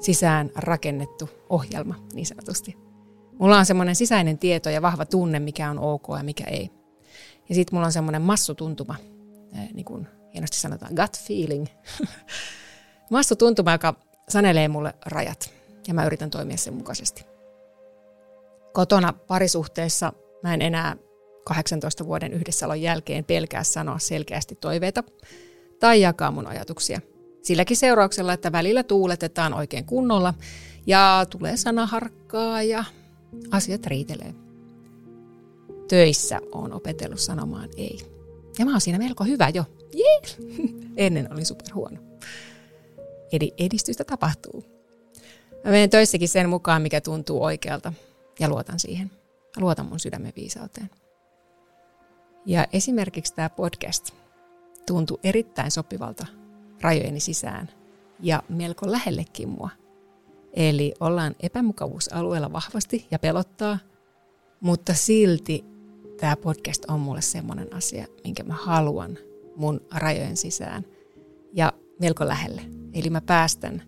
sisään 0.00 0.50
rakennettu 0.54 1.30
ohjelma 1.48 1.94
niin 2.12 2.26
sanotusti. 2.26 2.76
Mulla 3.38 3.58
on 3.58 3.66
semmoinen 3.66 3.96
sisäinen 3.96 4.38
tieto 4.38 4.70
ja 4.70 4.82
vahva 4.82 5.04
tunne, 5.04 5.38
mikä 5.40 5.70
on 5.70 5.78
ok 5.78 6.06
ja 6.18 6.24
mikä 6.24 6.44
ei. 6.44 6.70
Ja 7.48 7.54
sitten 7.54 7.76
mulla 7.76 7.86
on 7.86 7.92
semmoinen 7.92 8.22
massutuntuma, 8.22 8.96
niin 9.74 9.84
kuin 9.84 10.06
hienosti 10.34 10.56
sanotaan, 10.56 10.94
gut 10.94 11.18
feeling. 11.26 11.66
massutuntuma, 13.10 13.72
joka 13.72 13.94
sanelee 14.28 14.68
mulle 14.68 14.94
rajat 15.06 15.50
ja 15.88 15.94
mä 15.94 16.06
yritän 16.06 16.30
toimia 16.30 16.56
sen 16.56 16.74
mukaisesti. 16.74 17.24
Kotona 18.72 19.12
parisuhteessa 19.12 20.12
mä 20.42 20.54
en 20.54 20.62
enää 20.62 20.96
18 21.44 22.06
vuoden 22.06 22.32
yhdessäolon 22.32 22.82
jälkeen 22.82 23.24
pelkää 23.24 23.64
sanoa 23.64 23.98
selkeästi 23.98 24.54
toiveita 24.54 25.04
tai 25.84 26.00
jakaa 26.00 26.30
mun 26.30 26.46
ajatuksia– 26.46 27.00
Silläkin 27.44 27.76
seurauksella, 27.76 28.32
että 28.32 28.52
välillä 28.52 28.82
tuuletetaan 28.82 29.54
oikein 29.54 29.84
kunnolla 29.84 30.34
ja 30.86 31.26
tulee 31.30 31.56
sanaharkkaa 31.56 32.62
ja 32.62 32.84
asiat 33.50 33.86
riitelee. 33.86 34.34
Töissä 35.88 36.40
on 36.52 36.72
opetellut 36.72 37.18
sanomaan 37.18 37.68
ei. 37.76 38.00
Ja 38.58 38.64
mä 38.64 38.70
oon 38.70 38.80
siinä 38.80 38.98
melko 38.98 39.24
hyvä 39.24 39.48
jo. 39.48 39.64
Jee! 39.94 40.46
Ennen 41.06 41.32
oli 41.32 41.44
superhuono. 41.44 42.00
Eli 43.32 43.54
edistystä 43.58 44.04
tapahtuu. 44.04 44.64
Mä 45.64 45.70
menen 45.70 45.90
töissäkin 45.90 46.28
sen 46.28 46.48
mukaan, 46.48 46.82
mikä 46.82 47.00
tuntuu 47.00 47.44
oikealta 47.44 47.92
ja 48.40 48.48
luotan 48.48 48.78
siihen. 48.78 49.10
Mä 49.56 49.60
luotan 49.60 49.86
mun 49.86 50.00
sydämen 50.00 50.32
viisauteen. 50.36 50.90
Ja 52.46 52.66
esimerkiksi 52.72 53.34
tämä 53.34 53.50
podcast 53.50 54.23
tuntuu 54.86 55.20
erittäin 55.22 55.70
sopivalta 55.70 56.26
rajojeni 56.80 57.20
sisään 57.20 57.68
ja 58.20 58.42
melko 58.48 58.92
lähellekin 58.92 59.48
mua. 59.48 59.70
Eli 60.52 60.94
ollaan 61.00 61.34
epämukavuusalueella 61.40 62.52
vahvasti 62.52 63.06
ja 63.10 63.18
pelottaa, 63.18 63.78
mutta 64.60 64.94
silti 64.94 65.64
tämä 66.20 66.36
podcast 66.36 66.84
on 66.88 67.00
mulle 67.00 67.22
semmoinen 67.22 67.74
asia, 67.74 68.06
minkä 68.24 68.42
mä 68.42 68.54
haluan 68.54 69.18
mun 69.56 69.80
rajojen 69.94 70.36
sisään 70.36 70.84
ja 71.52 71.72
melko 72.00 72.28
lähelle. 72.28 72.62
Eli 72.92 73.10
mä 73.10 73.20
päästän 73.20 73.82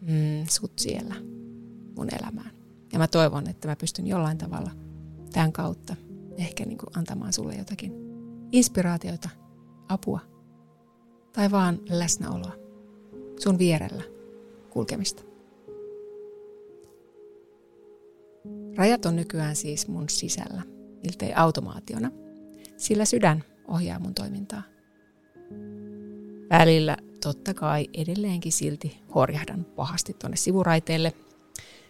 mm, 0.00 0.46
sut 0.50 0.72
siellä 0.78 1.14
mun 1.96 2.08
elämään. 2.20 2.50
Ja 2.92 2.98
mä 2.98 3.08
toivon, 3.08 3.48
että 3.48 3.68
mä 3.68 3.76
pystyn 3.76 4.06
jollain 4.06 4.38
tavalla 4.38 4.70
tämän 5.32 5.52
kautta 5.52 5.96
ehkä 6.36 6.64
niin 6.64 6.78
kuin 6.78 6.90
antamaan 6.96 7.32
sulle 7.32 7.54
jotakin 7.54 7.92
inspiraatioita, 8.52 9.28
apua– 9.88 10.20
tai 11.36 11.50
vaan 11.50 11.78
läsnäoloa, 11.88 12.52
sun 13.40 13.58
vierellä 13.58 14.02
kulkemista. 14.70 15.22
Rajat 18.76 19.06
on 19.06 19.16
nykyään 19.16 19.56
siis 19.56 19.88
mun 19.88 20.08
sisällä, 20.08 20.62
miltei 21.04 21.34
automaationa, 21.34 22.10
sillä 22.76 23.04
sydän 23.04 23.44
ohjaa 23.68 23.98
mun 23.98 24.14
toimintaa. 24.14 24.62
Välillä 26.50 26.96
totta 27.22 27.54
kai 27.54 27.86
edelleenkin 27.94 28.52
silti 28.52 29.00
horjahdan 29.14 29.64
pahasti 29.64 30.16
tuonne 30.18 30.36
sivuraiteelle. 30.36 31.12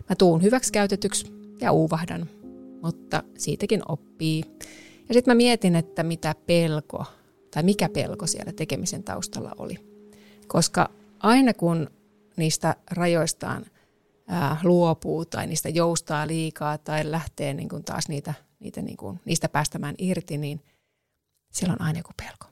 Mä 0.08 0.16
tuun 0.16 0.42
hyväksi 0.42 0.72
käytetyksi 0.72 1.26
ja 1.60 1.72
uuvahdan, 1.72 2.26
mutta 2.82 3.22
siitäkin 3.38 3.82
oppii. 3.88 4.42
Ja 5.08 5.14
sitten 5.14 5.34
mä 5.34 5.36
mietin, 5.36 5.76
että 5.76 6.02
mitä 6.02 6.34
pelko 6.46 7.04
tai 7.56 7.62
mikä 7.62 7.88
pelko 7.88 8.26
siellä 8.26 8.52
tekemisen 8.52 9.02
taustalla 9.04 9.52
oli. 9.58 9.78
Koska 10.46 10.90
aina 11.18 11.54
kun 11.54 11.90
niistä 12.36 12.76
rajoistaan 12.90 13.66
ää, 14.26 14.56
luopuu 14.62 15.24
tai 15.24 15.46
niistä 15.46 15.68
joustaa 15.68 16.26
liikaa 16.26 16.78
tai 16.78 17.10
lähtee 17.10 17.54
niin 17.54 17.68
kuin 17.68 17.84
taas 17.84 18.08
niitä, 18.08 18.34
niitä 18.60 18.82
niin 18.82 18.96
kuin, 18.96 19.20
niistä 19.24 19.48
päästämään 19.48 19.94
irti, 19.98 20.38
niin 20.38 20.60
siellä 21.52 21.72
on 21.72 21.82
aina 21.82 21.98
joku 21.98 22.10
pelko. 22.16 22.46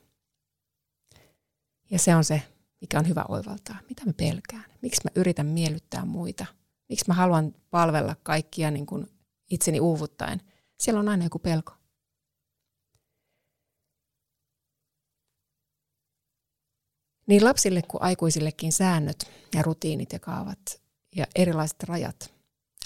Ja 1.91 1.99
se 1.99 2.15
on 2.15 2.25
se, 2.25 2.43
mikä 2.81 2.99
on 2.99 3.09
hyvä 3.09 3.25
oivaltaa. 3.29 3.77
Mitä 3.89 4.07
mä 4.07 4.13
pelkään? 4.13 4.65
Miksi 4.83 5.01
mä 5.05 5.11
yritän 5.21 5.47
miellyttää 5.47 6.05
muita? 6.05 6.47
Miksi 6.89 7.05
mä 7.09 7.15
haluan 7.15 7.55
palvella 7.71 8.17
kaikkia 8.23 8.71
niin 8.71 8.87
kuin 8.87 9.07
itseni 9.51 9.81
uuvuttaen? 9.81 10.41
Siellä 10.81 11.01
on 11.01 11.09
aina 11.09 11.25
joku 11.25 11.39
pelko. 11.39 11.73
Niin 17.27 17.45
lapsille 17.45 17.83
kuin 17.83 18.03
aikuisillekin 18.03 18.73
säännöt 18.73 19.31
ja 19.55 19.63
rutiinit 19.63 20.13
ja 20.13 20.19
kaavat 20.19 20.83
ja 21.17 21.27
erilaiset 21.35 21.83
rajat 21.83 22.35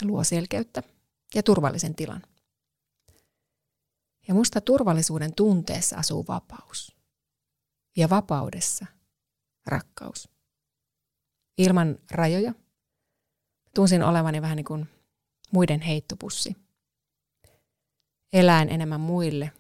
luo 0.03 0.25
selkeyttä 0.25 0.83
ja 1.35 1.43
turvallisen 1.43 1.95
tilan. 1.95 2.23
Ja 4.29 4.35
musta 4.35 4.61
turvallisuuden 4.61 5.35
tunteessa 5.35 5.97
asuu 5.97 6.25
vapaus. 6.29 6.97
Ja 7.97 8.11
vapaudessa 8.11 8.87
rakkaus. 9.67 10.29
Ilman 11.59 11.99
rajoja 12.11 12.55
tunsin 13.75 14.03
olevani 14.03 14.43
vähän 14.43 14.57
niin 14.57 14.65
kuin 14.65 14.89
muiden 15.53 15.81
heittopussi, 15.81 16.57
eläin 18.33 18.69
enemmän 18.69 19.01
muille 19.01 19.53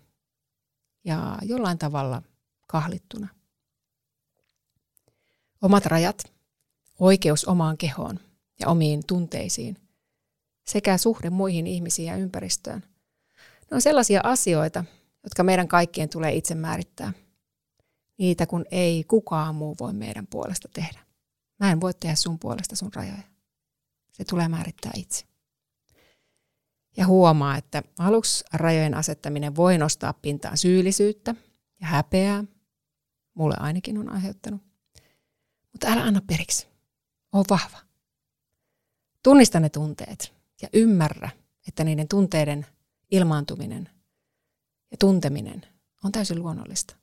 ja 1.05 1.39
jollain 1.43 1.79
tavalla 1.79 2.23
kahlittuna. 2.67 3.38
Omat 5.63 5.87
rajat, 5.87 6.33
oikeus 6.99 7.45
omaan 7.45 7.79
kehoon 7.79 8.21
ja 8.61 8.69
omiin 8.69 9.03
tunteisiin 9.07 9.77
sekä 10.67 10.99
suhde 10.99 11.31
muihin 11.31 11.67
ihmisiin 11.67 12.07
ja 12.07 12.17
ympäristöön. 12.17 12.83
Ne 13.71 13.75
on 13.75 13.83
sellaisia 13.83 14.21
asioita, 14.25 14.85
jotka 15.25 15.43
meidän 15.43 15.69
kaikkien 15.69 16.09
tulee 16.09 16.33
itse 16.35 16.55
määrittää. 16.55 17.13
Niitä 18.19 18.47
kun 18.47 18.65
ei 18.71 19.05
kukaan 19.05 19.55
muu 19.55 19.77
voi 19.81 19.93
meidän 19.93 20.27
puolesta 20.27 20.69
tehdä. 20.69 21.01
Mä 21.61 21.73
en 21.73 21.81
voi 21.81 21.95
tehdä 21.95 22.15
sun 22.15 22.39
puolesta 22.39 22.77
sun 22.77 22.95
rajoja. 22.95 23.23
Se 24.13 24.25
tulee 24.25 24.49
määrittää 24.49 24.93
itse. 24.97 25.25
Ja 26.97 27.07
huomaa, 27.07 27.57
että 27.57 27.83
aluksi 27.99 28.45
rajojen 28.53 28.95
asettaminen 28.95 29.57
voi 29.57 29.79
nostaa 29.79 30.13
pintaan 30.13 30.59
syyllisyyttä 30.59 31.35
ja 31.81 31.87
häpeää. 31.87 32.45
Mulle 33.35 33.57
ainakin 33.59 33.99
on 33.99 34.09
aiheuttanut. 34.09 34.68
Mutta 35.73 35.87
älä 35.87 36.03
anna 36.03 36.21
periksi. 36.27 36.67
Oo 37.33 37.45
vahva. 37.51 37.79
Tunnista 39.23 39.61
ne 39.61 39.69
tunteet 39.69 40.33
ja 40.63 40.69
ymmärrä, 40.73 41.31
että 41.69 41.85
niiden 41.85 42.09
tunteiden 42.09 42.67
ilmaantuminen 43.11 43.89
ja 44.91 44.97
tunteminen 45.01 45.63
on 46.05 46.13
täysin 46.13 46.39
luonnollista. 46.39 46.97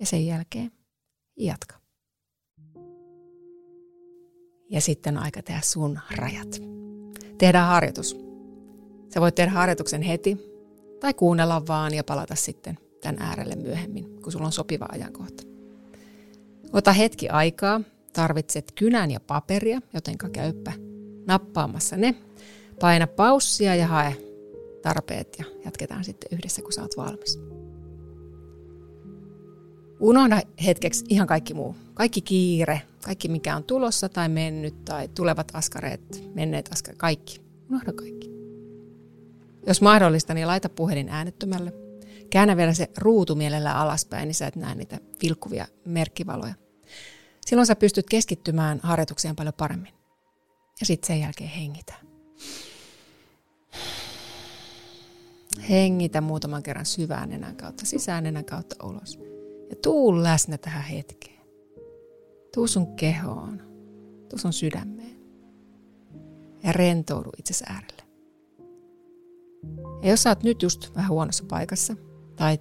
Ja 0.00 0.06
sen 0.06 0.26
jälkeen 0.26 0.72
jatka. 1.36 1.80
Ja 4.70 4.80
sitten 4.80 5.16
on 5.18 5.22
aika 5.22 5.42
tehdä 5.42 5.60
sun 5.60 6.00
rajat. 6.16 6.60
Tehdään 7.38 7.68
harjoitus. 7.68 8.16
Sä 9.14 9.20
voit 9.20 9.34
tehdä 9.34 9.50
harjoituksen 9.50 10.02
heti 10.02 10.38
tai 11.00 11.14
kuunnella 11.14 11.66
vaan 11.66 11.94
ja 11.94 12.04
palata 12.04 12.34
sitten 12.34 12.78
tämän 13.00 13.22
äärelle 13.22 13.56
myöhemmin, 13.56 14.22
kun 14.22 14.32
sulla 14.32 14.46
on 14.46 14.52
sopiva 14.52 14.86
ajankohta. 14.92 15.49
Ota 16.72 16.92
hetki 16.92 17.28
aikaa, 17.28 17.80
tarvitset 18.12 18.72
kynän 18.72 19.10
ja 19.10 19.20
paperia, 19.20 19.80
jotenka 19.94 20.28
käyppä 20.28 20.72
nappaamassa 21.26 21.96
ne. 21.96 22.14
Paina 22.80 23.06
paussia 23.06 23.74
ja 23.74 23.86
hae 23.86 24.16
tarpeet 24.82 25.36
ja 25.38 25.44
jatketaan 25.64 26.04
sitten 26.04 26.28
yhdessä, 26.32 26.62
kun 26.62 26.72
oot 26.80 26.96
valmis. 26.96 27.40
Unohda 30.00 30.40
hetkeksi 30.64 31.04
ihan 31.08 31.26
kaikki 31.26 31.54
muu. 31.54 31.76
Kaikki 31.94 32.20
kiire, 32.20 32.82
kaikki 33.04 33.28
mikä 33.28 33.56
on 33.56 33.64
tulossa 33.64 34.08
tai 34.08 34.28
mennyt 34.28 34.84
tai 34.84 35.08
tulevat 35.08 35.48
askareet, 35.54 36.34
menneet 36.34 36.68
askareet, 36.72 36.98
kaikki. 36.98 37.40
Unohda 37.70 37.92
kaikki. 37.92 38.30
Jos 39.66 39.82
mahdollista, 39.82 40.34
niin 40.34 40.46
laita 40.46 40.68
puhelin 40.68 41.08
äänettömälle. 41.08 41.72
Käännä 42.30 42.56
vielä 42.56 42.74
se 42.74 42.90
ruutu 42.98 43.34
mielellä 43.34 43.74
alaspäin, 43.78 44.26
niin 44.26 44.34
sä 44.34 44.46
et 44.46 44.56
näe 44.56 44.74
niitä 44.74 44.98
vilkkuvia 45.22 45.66
merkkivaloja. 45.84 46.54
Silloin 47.50 47.66
sä 47.66 47.76
pystyt 47.76 48.06
keskittymään 48.10 48.80
harjoitukseen 48.82 49.36
paljon 49.36 49.54
paremmin. 49.54 49.92
Ja 50.80 50.86
sitten 50.86 51.06
sen 51.06 51.20
jälkeen 51.20 51.50
hengitä. 51.50 51.94
Hengitä 55.68 56.20
muutaman 56.20 56.62
kerran 56.62 56.86
syvään 56.86 57.28
nenän 57.28 57.56
kautta, 57.56 57.86
sisään 57.86 58.24
nenän 58.24 58.44
kautta 58.44 58.86
ulos. 58.86 59.18
Ja 59.70 59.76
tuu 59.82 60.22
läsnä 60.22 60.58
tähän 60.58 60.82
hetkeen. 60.82 61.40
Tuu 62.54 62.66
sun 62.66 62.96
kehoon. 62.96 63.62
Tuu 64.28 64.38
sun 64.38 64.52
sydämeen. 64.52 65.20
Ja 66.62 66.72
rentoudu 66.72 67.30
itsesi 67.38 67.64
äärelle. 67.68 68.02
Ja 70.02 70.10
jos 70.10 70.22
sä 70.22 70.30
oot 70.30 70.42
nyt 70.42 70.62
just 70.62 70.94
vähän 70.94 71.10
huonossa 71.10 71.44
paikassa, 71.48 71.96
tai 72.36 72.58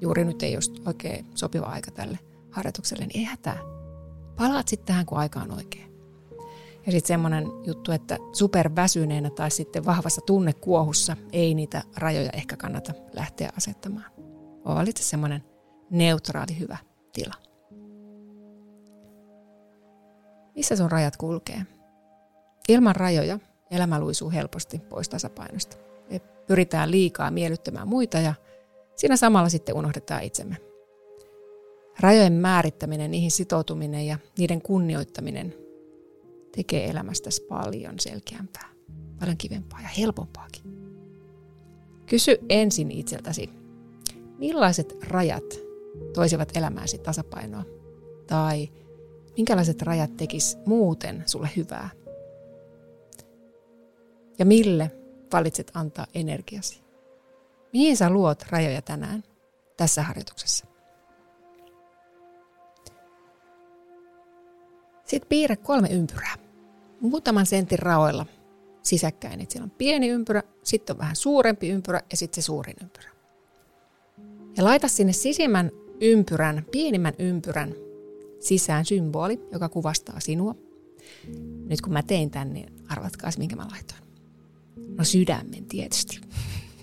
juuri 0.00 0.24
nyt 0.24 0.42
ei 0.42 0.52
just 0.52 0.86
oikein 0.86 1.26
sopiva 1.34 1.66
aika 1.66 1.90
tälle 1.90 2.18
harjoitukselle, 2.50 3.06
niin 3.06 3.18
ei 3.18 3.24
hätää. 3.24 3.79
Palaat 4.40 4.68
sitten 4.68 4.86
tähän, 4.86 5.06
kun 5.06 5.18
aika 5.18 5.40
on 5.40 5.54
oikein. 5.54 5.94
Ja 6.86 6.92
sitten 6.92 7.08
semmoinen 7.08 7.44
juttu, 7.66 7.92
että 7.92 8.18
superväsyneenä 8.32 9.30
tai 9.30 9.50
sitten 9.50 9.84
vahvassa 9.84 10.20
tunnekuohussa 10.20 11.16
ei 11.32 11.54
niitä 11.54 11.82
rajoja 11.96 12.30
ehkä 12.32 12.56
kannata 12.56 12.92
lähteä 13.12 13.50
asettamaan. 13.56 14.10
Valitse 14.64 15.02
semmoinen 15.02 15.44
neutraali 15.90 16.58
hyvä 16.58 16.76
tila. 17.12 17.34
Missä 20.54 20.76
sun 20.76 20.90
rajat 20.90 21.16
kulkee? 21.16 21.66
Ilman 22.68 22.96
rajoja 22.96 23.38
elämä 23.70 24.00
luisuu 24.00 24.30
helposti 24.30 24.78
pois 24.78 25.08
tasapainosta. 25.08 25.76
Me 26.10 26.18
pyritään 26.46 26.90
liikaa 26.90 27.30
miellyttämään 27.30 27.88
muita 27.88 28.18
ja 28.18 28.34
siinä 28.96 29.16
samalla 29.16 29.48
sitten 29.48 29.76
unohdetaan 29.76 30.22
itsemme. 30.22 30.69
Rajojen 32.00 32.32
määrittäminen, 32.32 33.10
niihin 33.10 33.30
sitoutuminen 33.30 34.06
ja 34.06 34.18
niiden 34.38 34.62
kunnioittaminen 34.62 35.54
tekee 36.56 36.90
elämästäsi 36.90 37.42
paljon 37.42 38.00
selkeämpää, 38.00 38.68
paljon 39.20 39.36
kivempaa 39.36 39.80
ja 39.80 39.88
helpompaakin. 39.88 40.62
Kysy 42.06 42.38
ensin 42.48 42.90
itseltäsi, 42.90 43.50
millaiset 44.38 44.96
rajat 45.02 45.44
toisivat 46.14 46.56
elämääsi 46.56 46.98
tasapainoa? 46.98 47.64
Tai 48.26 48.68
minkälaiset 49.36 49.82
rajat 49.82 50.16
tekis 50.16 50.58
muuten 50.66 51.22
sulle 51.26 51.48
hyvää? 51.56 51.90
Ja 54.38 54.46
mille 54.46 54.90
valitset 55.32 55.70
antaa 55.74 56.06
energiasi? 56.14 56.80
Mihin 57.72 57.96
sä 57.96 58.10
luot 58.10 58.42
rajoja 58.50 58.82
tänään 58.82 59.24
tässä 59.76 60.02
harjoituksessa? 60.02 60.69
Sitten 65.10 65.28
piirrä 65.28 65.56
kolme 65.56 65.88
ympyrää. 65.88 66.36
Muutaman 67.00 67.46
sentin 67.46 67.78
raoilla 67.78 68.26
sisäkkäin. 68.82 69.40
Et 69.40 69.50
siellä 69.50 69.64
on 69.64 69.70
pieni 69.70 70.08
ympyrä, 70.08 70.42
sitten 70.62 70.94
on 70.94 70.98
vähän 70.98 71.16
suurempi 71.16 71.68
ympyrä 71.68 72.00
ja 72.10 72.16
sitten 72.16 72.42
se 72.42 72.46
suurin 72.46 72.76
ympyrä. 72.82 73.10
Ja 74.56 74.64
laita 74.64 74.88
sinne 74.88 75.12
sisimmän 75.12 75.70
ympyrän, 76.00 76.66
pienimmän 76.70 77.14
ympyrän 77.18 77.74
sisään 78.40 78.84
symboli, 78.84 79.40
joka 79.52 79.68
kuvastaa 79.68 80.20
sinua. 80.20 80.54
Nyt 81.68 81.80
kun 81.80 81.92
mä 81.92 82.02
tein 82.02 82.30
tän, 82.30 82.52
niin 82.52 82.72
arvatkaa, 82.88 83.30
minkä 83.38 83.56
mä 83.56 83.66
laitoin. 83.70 84.02
No 84.98 85.04
sydämen 85.04 85.64
tietysti. 85.68 86.20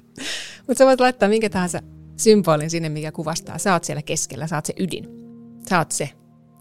Mutta 0.68 0.78
sä 0.78 0.86
voit 0.86 1.00
laittaa 1.00 1.30
minkä 1.30 1.50
tahansa 1.50 1.80
symbolin 2.18 2.70
sinne, 2.70 2.90
mikä 2.90 3.12
kuvastaa. 3.12 3.58
Sä 3.58 3.74
oot 3.74 3.84
siellä 3.84 4.02
keskellä, 4.02 4.48
sä 4.48 4.56
oot 4.56 4.66
se 4.66 4.74
ydin. 4.80 5.08
Sä 5.70 5.78
oot 5.78 5.92
se 5.92 6.10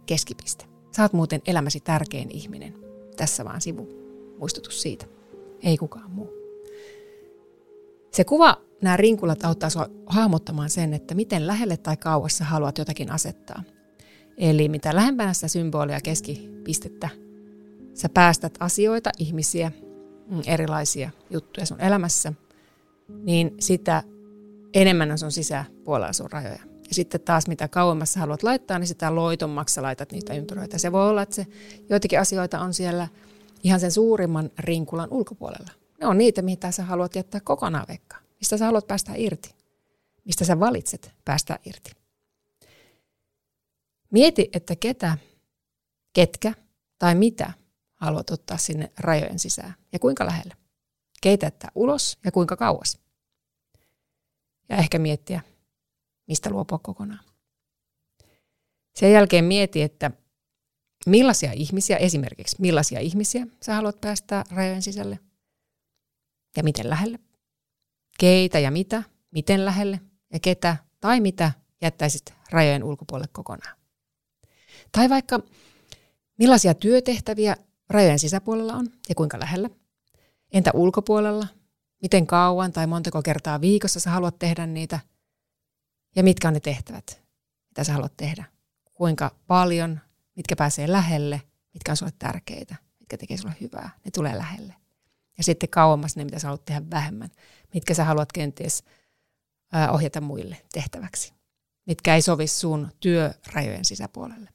keskipiste. 0.07 0.76
Oot 1.03 1.13
muuten 1.13 1.43
elämäsi 1.47 1.81
tärkein 1.81 2.31
ihminen. 2.31 2.75
Tässä 3.17 3.45
vaan 3.45 3.61
sivu. 3.61 3.89
Muistutus 4.39 4.83
siitä. 4.83 5.07
Ei 5.63 5.77
kukaan 5.77 6.11
muu. 6.11 6.31
Se 8.13 8.25
kuva, 8.25 8.61
nämä 8.83 8.97
rinkulat 8.97 9.45
auttaa 9.45 9.71
sinua 9.71 9.89
hahmottamaan 10.07 10.71
sen, 10.71 10.95
että 10.95 11.15
miten 11.15 11.47
lähelle 11.47 11.77
tai 11.77 11.97
kauas 11.97 12.39
sä 12.39 12.45
haluat 12.45 12.79
jotakin 12.79 13.13
asettaa. 13.13 13.63
Eli 14.39 14.69
mitä 14.69 14.95
lähempänä 14.95 15.33
sitä 15.33 15.49
symbolia 15.49 16.01
keskipistettä, 16.01 17.09
sä 17.95 18.09
päästät 18.09 18.55
asioita, 18.61 19.11
ihmisiä, 19.19 19.73
mm, 20.31 20.43
erilaisia 20.47 21.11
juttuja 21.31 21.67
sun 21.67 21.81
elämässä, 21.81 22.33
niin 23.09 23.55
sitä 23.61 24.03
enemmän 24.75 25.11
on 25.11 25.19
sun 25.19 25.33
sisäpuolella 25.33 26.13
sun 26.13 26.31
rajoja. 26.31 26.63
Ja 26.89 26.95
sitten 26.95 27.21
taas 27.21 27.47
mitä 27.49 27.69
kauemmassa 27.69 28.21
haluat 28.21 28.43
laittaa, 28.43 28.79
niin 28.79 28.87
sitä 28.89 29.15
loitommaksi 29.15 29.81
laitat 29.81 30.13
niitä 30.13 30.35
ympyröitä. 30.35 30.79
Se 30.79 30.93
voi 30.93 31.09
olla, 31.09 31.23
että 31.23 31.35
se 31.35 31.47
joitakin 31.89 32.21
asioita 32.21 32.61
on 32.61 32.75
siellä 32.75 33.09
ihan 33.63 33.81
sen 33.81 33.93
suurimman 33.93 34.51
rinkulan 34.59 35.09
ulkopuolella. 35.11 35.71
Ne 36.01 36.07
on 36.07 36.19
niitä, 36.19 36.43
mitä 36.43 36.71
sä 36.71 36.85
haluat 36.85 37.17
jättää 37.17 37.41
kokonaan 37.41 37.87
vekkaan. 37.89 38.23
Mistä 38.41 38.57
sä 38.57 38.65
haluat 38.65 38.87
päästä 38.87 39.13
irti. 39.17 39.55
Mistä 40.25 40.45
sä 40.45 40.61
valitset 40.61 41.13
päästä 41.25 41.59
irti. 41.65 41.91
Mieti, 44.11 44.51
että 44.53 44.77
ketä, 44.77 45.19
ketkä 46.13 46.53
tai 46.99 47.15
mitä 47.15 47.53
haluat 47.95 48.31
ottaa 48.31 48.57
sinne 48.57 48.93
rajojen 48.99 49.39
sisään 49.39 49.75
ja 49.93 49.99
kuinka 49.99 50.27
lähelle. 50.27 50.57
Keitä 51.21 51.53
ulos 51.75 52.19
ja 52.25 52.33
kuinka 52.33 52.57
kauas. 52.57 52.99
Ja 54.69 54.77
ehkä 54.77 54.99
miettiä, 54.99 55.41
mistä 56.27 56.51
luopua 56.51 56.79
kokonaan. 56.79 57.25
Sen 58.95 59.13
jälkeen 59.13 59.45
mieti, 59.45 59.83
että 59.83 60.11
millaisia 61.07 61.53
ihmisiä, 61.53 61.97
esimerkiksi 61.97 62.57
millaisia 62.61 63.01
ihmisiä 63.01 63.47
sä 63.63 63.75
haluat 63.75 64.01
päästää 64.01 64.45
rajojen 64.51 64.83
sisälle 64.83 65.19
ja 66.57 66.63
miten 66.63 66.91
lähelle. 66.91 67.19
Keitä 68.19 68.59
ja 68.59 68.71
mitä, 68.71 69.03
miten 69.31 69.65
lähelle 69.65 70.01
ja 70.33 70.41
ketä 70.41 70.77
tai 71.01 71.21
mitä 71.21 71.53
jättäisit 71.83 72.35
rajojen 72.51 72.85
ulkopuolelle 72.85 73.29
kokonaan. 73.33 73.77
Tai 74.93 75.11
vaikka 75.11 75.41
millaisia 76.39 76.75
työtehtäviä 76.75 77.57
rajojen 77.89 78.19
sisäpuolella 78.19 78.75
on 78.75 78.89
ja 79.09 79.15
kuinka 79.15 79.41
lähellä. 79.41 79.71
Entä 80.53 80.71
ulkopuolella? 80.75 81.47
miten 82.03 82.27
kauan 82.27 82.73
tai 82.73 82.87
montako 82.87 83.23
kertaa 83.23 83.61
viikossa 83.61 84.01
sä 84.01 84.11
haluat 84.11 84.39
tehdä 84.39 84.67
niitä 84.67 85.01
ja 86.17 86.23
mitkä 86.23 86.49
on 86.49 86.55
ne 86.55 86.61
tehtävät, 86.61 87.23
mitä 87.69 87.85
sä 87.85 87.93
haluat 87.93 88.17
tehdä. 88.17 88.45
Kuinka 88.95 89.37
paljon, 89.47 90.01
mitkä 90.37 90.57
pääsee 90.57 90.93
lähelle, 90.93 91.43
mitkä 91.75 91.93
on 91.93 91.97
sulle 91.97 92.13
tärkeitä, 92.19 92.77
mitkä 93.01 93.17
tekee 93.17 93.37
sulle 93.37 93.55
hyvää, 93.61 93.91
ne 94.05 94.11
tulee 94.11 94.39
lähelle. 94.39 94.75
Ja 95.39 95.45
sitten 95.45 95.69
kauemmas 95.69 96.17
ne, 96.17 96.25
mitä 96.25 96.39
sä 96.39 96.47
haluat 96.47 96.65
tehdä 96.65 96.83
vähemmän, 96.91 97.31
mitkä 97.75 97.95
sä 97.95 98.05
haluat 98.05 98.33
kenties 98.33 98.85
ohjata 99.91 100.21
muille 100.21 100.63
tehtäväksi, 100.73 101.33
mitkä 101.87 102.15
ei 102.15 102.23
sovi 102.23 102.47
sun 102.47 102.89
työrajojen 103.01 103.85
sisäpuolelle. 103.85 104.51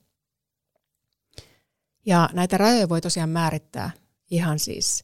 Ja 2.05 2.29
näitä 2.33 2.57
rajoja 2.57 2.89
voi 2.89 3.01
tosiaan 3.01 3.29
määrittää 3.29 3.91
ihan 4.31 4.59
siis 4.59 5.03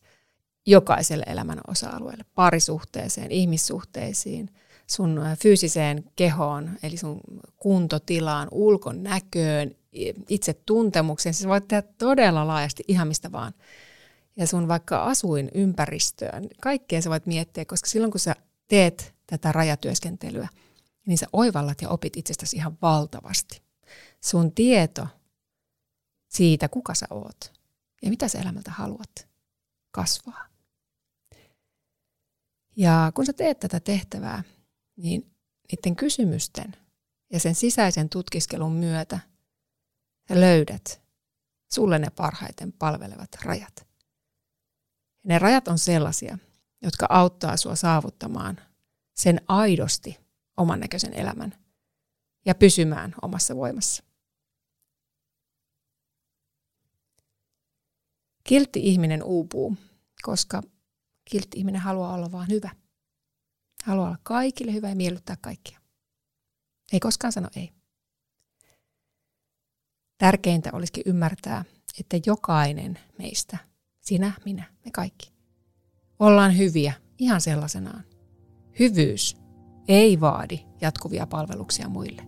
jokaiselle 0.65 1.26
elämän 1.28 1.60
osa-alueelle, 1.67 2.26
parisuhteeseen, 2.36 3.32
ihmissuhteisiin, 3.32 4.50
sun 4.89 5.21
fyysiseen 5.39 6.04
kehoon, 6.15 6.78
eli 6.84 6.97
sun 6.97 7.21
kuntotilaan, 7.58 8.47
ulkon 8.52 9.04
näköön, 9.04 9.76
itse 10.30 10.54
tuntemukseen. 10.54 11.34
Siis 11.34 11.47
voit 11.47 11.67
tehdä 11.67 11.84
todella 11.97 12.47
laajasti 12.47 12.84
ihan 12.88 13.08
mistä 13.08 13.32
vaan. 13.32 13.54
Ja 14.36 14.47
sun 14.47 14.67
vaikka 14.67 15.04
asuin 15.04 15.52
ympäristöön, 15.54 16.47
kaikkea 16.62 17.02
sä 17.02 17.10
voit 17.10 17.26
miettiä, 17.26 17.65
koska 17.65 17.89
silloin 17.89 18.12
kun 18.12 18.19
sä 18.19 18.36
teet 18.67 19.15
tätä 19.28 19.52
rajatyöskentelyä, 19.52 20.47
niin 21.08 21.17
sä 21.17 21.26
oivallat 21.34 21.82
ja 21.82 21.89
opit 21.89 22.17
itsestäsi 22.17 22.56
ihan 22.56 22.78
valtavasti. 22.82 23.62
Sun 24.21 24.52
tieto 24.52 25.08
siitä, 26.28 26.69
kuka 26.69 26.93
sä 26.93 27.06
oot 27.10 27.54
ja 28.02 28.10
mitä 28.10 28.28
sä 28.28 28.39
elämältä 28.39 28.71
haluat, 28.71 29.28
kasvaa. 29.91 30.45
Ja 32.76 33.12
kun 33.15 33.26
sä 33.26 33.34
teet 33.34 33.60
tätä 33.60 33.80
tehtävää, 33.80 34.43
niin 34.97 35.36
niiden 35.71 35.95
kysymysten 35.95 36.75
ja 37.33 37.39
sen 37.39 37.55
sisäisen 37.55 38.10
tutkiskelun 38.10 38.71
myötä 38.71 39.19
sä 40.29 40.39
löydät 40.39 41.01
sulle 41.71 41.99
ne 41.99 42.10
parhaiten 42.10 42.73
palvelevat 42.73 43.29
rajat. 43.43 43.88
Ja 45.23 45.27
ne 45.27 45.39
rajat 45.39 45.67
on 45.67 45.79
sellaisia, 45.79 46.38
jotka 46.81 47.07
auttaa 47.10 47.57
sua 47.57 47.75
saavuttamaan 47.75 48.57
sen 49.15 49.41
aidosti 49.47 50.17
oman 50.57 50.79
näköisen 50.79 51.13
elämän 51.13 51.55
ja 52.45 52.55
pysymään 52.55 53.15
omassa 53.21 53.55
voimassa. 53.55 54.03
Kiltti 58.43 58.79
ihminen 58.79 59.23
uupuu, 59.23 59.77
koska 60.21 60.63
kiltti 61.25 61.57
ihminen 61.60 61.81
haluaa 61.81 62.13
olla 62.13 62.31
vain 62.31 62.49
hyvä. 62.49 62.75
Haluaa 63.88 64.08
olla 64.08 64.17
kaikille 64.23 64.73
hyvä 64.73 64.89
ja 64.89 64.95
miellyttää 64.95 65.38
kaikkia. 65.41 65.80
Ei 66.93 67.00
koskaan 67.00 67.32
sano 67.34 67.47
ei. 67.56 67.71
Tärkeintä 70.17 70.69
olisikin 70.73 71.04
ymmärtää, 71.06 71.65
että 72.00 72.19
jokainen 72.26 73.00
meistä, 73.17 73.58
sinä, 74.02 74.32
minä, 74.45 74.63
me 74.86 74.91
kaikki, 74.91 75.32
ollaan 76.19 76.58
hyviä 76.58 76.93
ihan 77.17 77.41
sellaisenaan. 77.41 78.04
Hyvyys 78.80 79.38
ei 79.88 80.19
vaadi 80.19 80.60
jatkuvia 80.82 81.28
palveluksia 81.28 81.89
muille. 81.89 82.21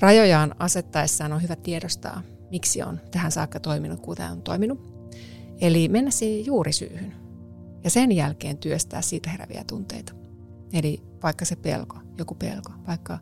Rajojaan 0.00 0.54
asettaessaan 0.58 1.32
on 1.32 1.42
hyvä 1.42 1.56
tiedostaa, 1.56 2.22
miksi 2.50 2.82
on 2.82 3.00
tähän 3.10 3.32
saakka 3.32 3.60
toiminut, 3.60 4.00
kuten 4.00 4.30
on 4.30 4.42
toiminut. 4.42 4.94
Eli 5.60 5.88
mennä 5.88 6.10
siihen 6.10 6.46
juurisyyhyn 6.46 7.23
ja 7.84 7.90
sen 7.90 8.12
jälkeen 8.12 8.58
työstää 8.58 9.02
siitä 9.02 9.30
heräviä 9.30 9.64
tunteita. 9.66 10.12
Eli 10.72 11.02
vaikka 11.22 11.44
se 11.44 11.56
pelko, 11.56 11.98
joku 12.18 12.34
pelko, 12.34 12.72
vaikka 12.86 13.18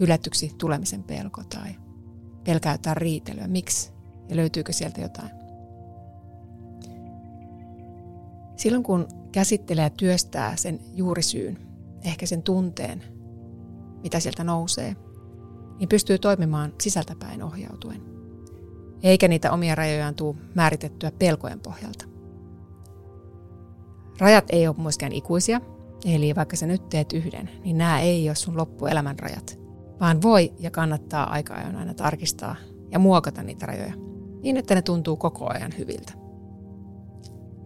hylätyksi 0.00 0.52
tulemisen 0.58 1.02
pelko 1.02 1.42
tai 1.44 1.74
pelkää 2.44 2.74
jotain 2.74 2.96
riitelyä, 2.96 3.48
miksi 3.48 3.92
ja 4.28 4.36
löytyykö 4.36 4.72
sieltä 4.72 5.00
jotain. 5.00 5.30
Silloin 8.56 8.82
kun 8.82 9.08
käsittelee 9.32 9.84
ja 9.84 9.90
työstää 9.90 10.56
sen 10.56 10.80
juurisyyn, 10.94 11.58
ehkä 12.04 12.26
sen 12.26 12.42
tunteen, 12.42 13.02
mitä 14.02 14.20
sieltä 14.20 14.44
nousee, 14.44 14.96
niin 15.78 15.88
pystyy 15.88 16.18
toimimaan 16.18 16.72
sisältäpäin 16.82 17.42
ohjautuen. 17.42 18.02
Eikä 19.02 19.28
niitä 19.28 19.52
omia 19.52 19.74
rajojaan 19.74 20.14
tuu 20.14 20.36
määritettyä 20.54 21.12
pelkojen 21.18 21.60
pohjalta. 21.60 22.15
Rajat 24.18 24.44
ei 24.50 24.68
ole 24.68 24.76
myöskään 24.78 25.12
ikuisia, 25.12 25.60
eli 26.04 26.34
vaikka 26.34 26.56
sä 26.56 26.66
nyt 26.66 26.88
teet 26.88 27.12
yhden, 27.12 27.50
niin 27.64 27.78
nämä 27.78 28.00
ei 28.00 28.28
ole 28.28 28.34
sun 28.34 28.56
loppuelämän 28.56 29.18
rajat, 29.18 29.58
vaan 30.00 30.22
voi 30.22 30.52
ja 30.58 30.70
kannattaa 30.70 31.30
aika 31.30 31.54
ajoin 31.54 31.76
aina 31.76 31.94
tarkistaa 31.94 32.56
ja 32.90 32.98
muokata 32.98 33.42
niitä 33.42 33.66
rajoja 33.66 34.06
niin, 34.46 34.56
että 34.56 34.74
ne 34.74 34.82
tuntuu 34.82 35.16
koko 35.16 35.46
ajan 35.48 35.72
hyviltä. 35.78 36.12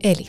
Eli 0.04 0.26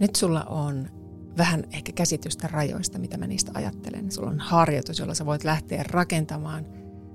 nyt 0.00 0.16
sulla 0.16 0.44
on 0.44 0.90
vähän 1.38 1.64
ehkä 1.72 1.92
käsitystä 1.92 2.48
rajoista, 2.52 2.98
mitä 2.98 3.16
mä 3.16 3.26
niistä 3.26 3.52
ajattelen. 3.54 4.12
Sulla 4.12 4.30
on 4.30 4.40
harjoitus, 4.40 4.98
jolla 4.98 5.14
sä 5.14 5.26
voit 5.26 5.44
lähteä 5.44 5.84
rakentamaan 5.90 6.66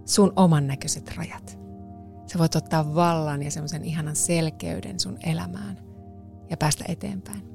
sun 0.05 0.33
oman 0.35 0.67
näköiset 0.67 1.17
rajat. 1.17 1.59
Sä 2.27 2.39
voit 2.39 2.55
ottaa 2.55 2.95
vallan 2.95 3.43
ja 3.43 3.51
semmoisen 3.51 3.83
ihanan 3.85 4.15
selkeyden 4.15 4.99
sun 4.99 5.17
elämään 5.23 5.77
ja 6.49 6.57
päästä 6.57 6.85
eteenpäin. 6.87 7.52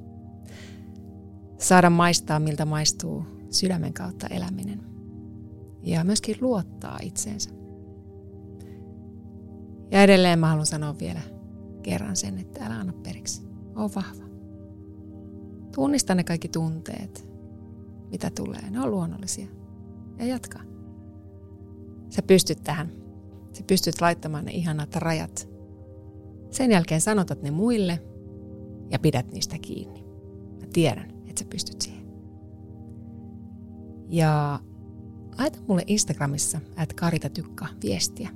Saada 1.59 1.90
maistaa, 1.90 2.40
miltä 2.40 2.64
maistuu 2.64 3.25
sydämen 3.51 3.92
kautta 3.92 4.27
eläminen. 4.27 4.83
Ja 5.83 6.05
myöskin 6.05 6.37
luottaa 6.40 6.99
itseensä. 7.03 7.51
Ja 9.90 10.03
edelleen 10.03 10.38
mä 10.38 10.49
haluan 10.49 10.66
sanoa 10.66 10.99
vielä 10.99 11.21
kerran 11.83 12.16
sen, 12.16 12.38
että 12.38 12.66
älä 12.66 12.75
anna 12.75 12.92
periksi. 12.92 13.42
Oo 13.77 13.90
vahva. 13.97 14.25
Tunnista 15.75 16.14
ne 16.14 16.25
kaikki 16.25 16.49
tunteet, 16.49 17.29
mitä 18.11 18.31
tulee. 18.37 18.71
Ne 18.71 18.81
on 18.81 18.90
luonnollisia. 18.90 19.47
Ja 20.18 20.27
jatka. 20.27 20.59
Sä 22.11 22.23
pystyt 22.23 22.62
tähän. 22.64 22.92
Sä 23.53 23.64
pystyt 23.66 24.01
laittamaan 24.01 24.44
ne 24.44 24.53
ihanat 24.53 24.97
rajat. 24.97 25.49
Sen 26.51 26.71
jälkeen 26.71 27.01
sanotat 27.01 27.42
ne 27.42 27.51
muille 27.51 28.03
ja 28.90 28.99
pidät 28.99 29.33
niistä 29.33 29.59
kiinni. 29.59 30.05
Mä 30.61 30.66
tiedän, 30.73 31.17
että 31.38 31.44
sä 31.44 31.51
pystyt 31.51 31.81
siihen. 31.83 32.09
Ja 34.09 34.61
laita 35.38 35.59
mulle 35.68 35.83
Instagramissa, 35.87 36.61
että 36.83 36.94
Karita 36.94 37.29
Tykka, 37.31 37.66
viestiä. 37.83 38.31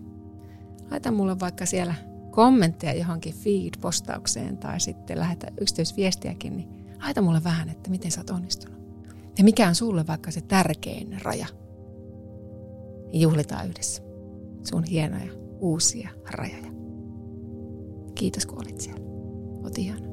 Laita 0.90 1.10
mulle 1.12 1.40
vaikka 1.40 1.66
siellä 1.66 1.94
kommentteja 2.30 2.94
johonkin 2.94 3.34
feed-postaukseen 3.34 4.56
tai 4.56 4.80
sitten 4.80 5.18
lähetä 5.18 5.46
yksityisviestiäkin, 5.60 6.56
niin 6.56 6.68
laita 7.02 7.22
mulle 7.22 7.44
vähän, 7.44 7.68
että 7.68 7.90
miten 7.90 8.10
sä 8.10 8.20
oot 8.20 8.30
onnistunut. 8.30 8.78
Ja 9.38 9.44
mikä 9.44 9.68
on 9.68 9.74
sulle 9.74 10.06
vaikka 10.06 10.30
se 10.30 10.40
tärkein 10.40 11.22
raja. 11.22 11.46
Juhlitaan 13.12 13.68
yhdessä 13.68 14.02
sun 14.62 14.84
hienoja 14.84 15.32
uusia 15.60 16.10
rajoja. 16.30 16.72
Kiitos 18.14 18.46
kun 18.46 18.58
olit 18.58 18.80
siellä. 18.80 19.00
Oot 19.64 19.78
ihana. 19.78 20.11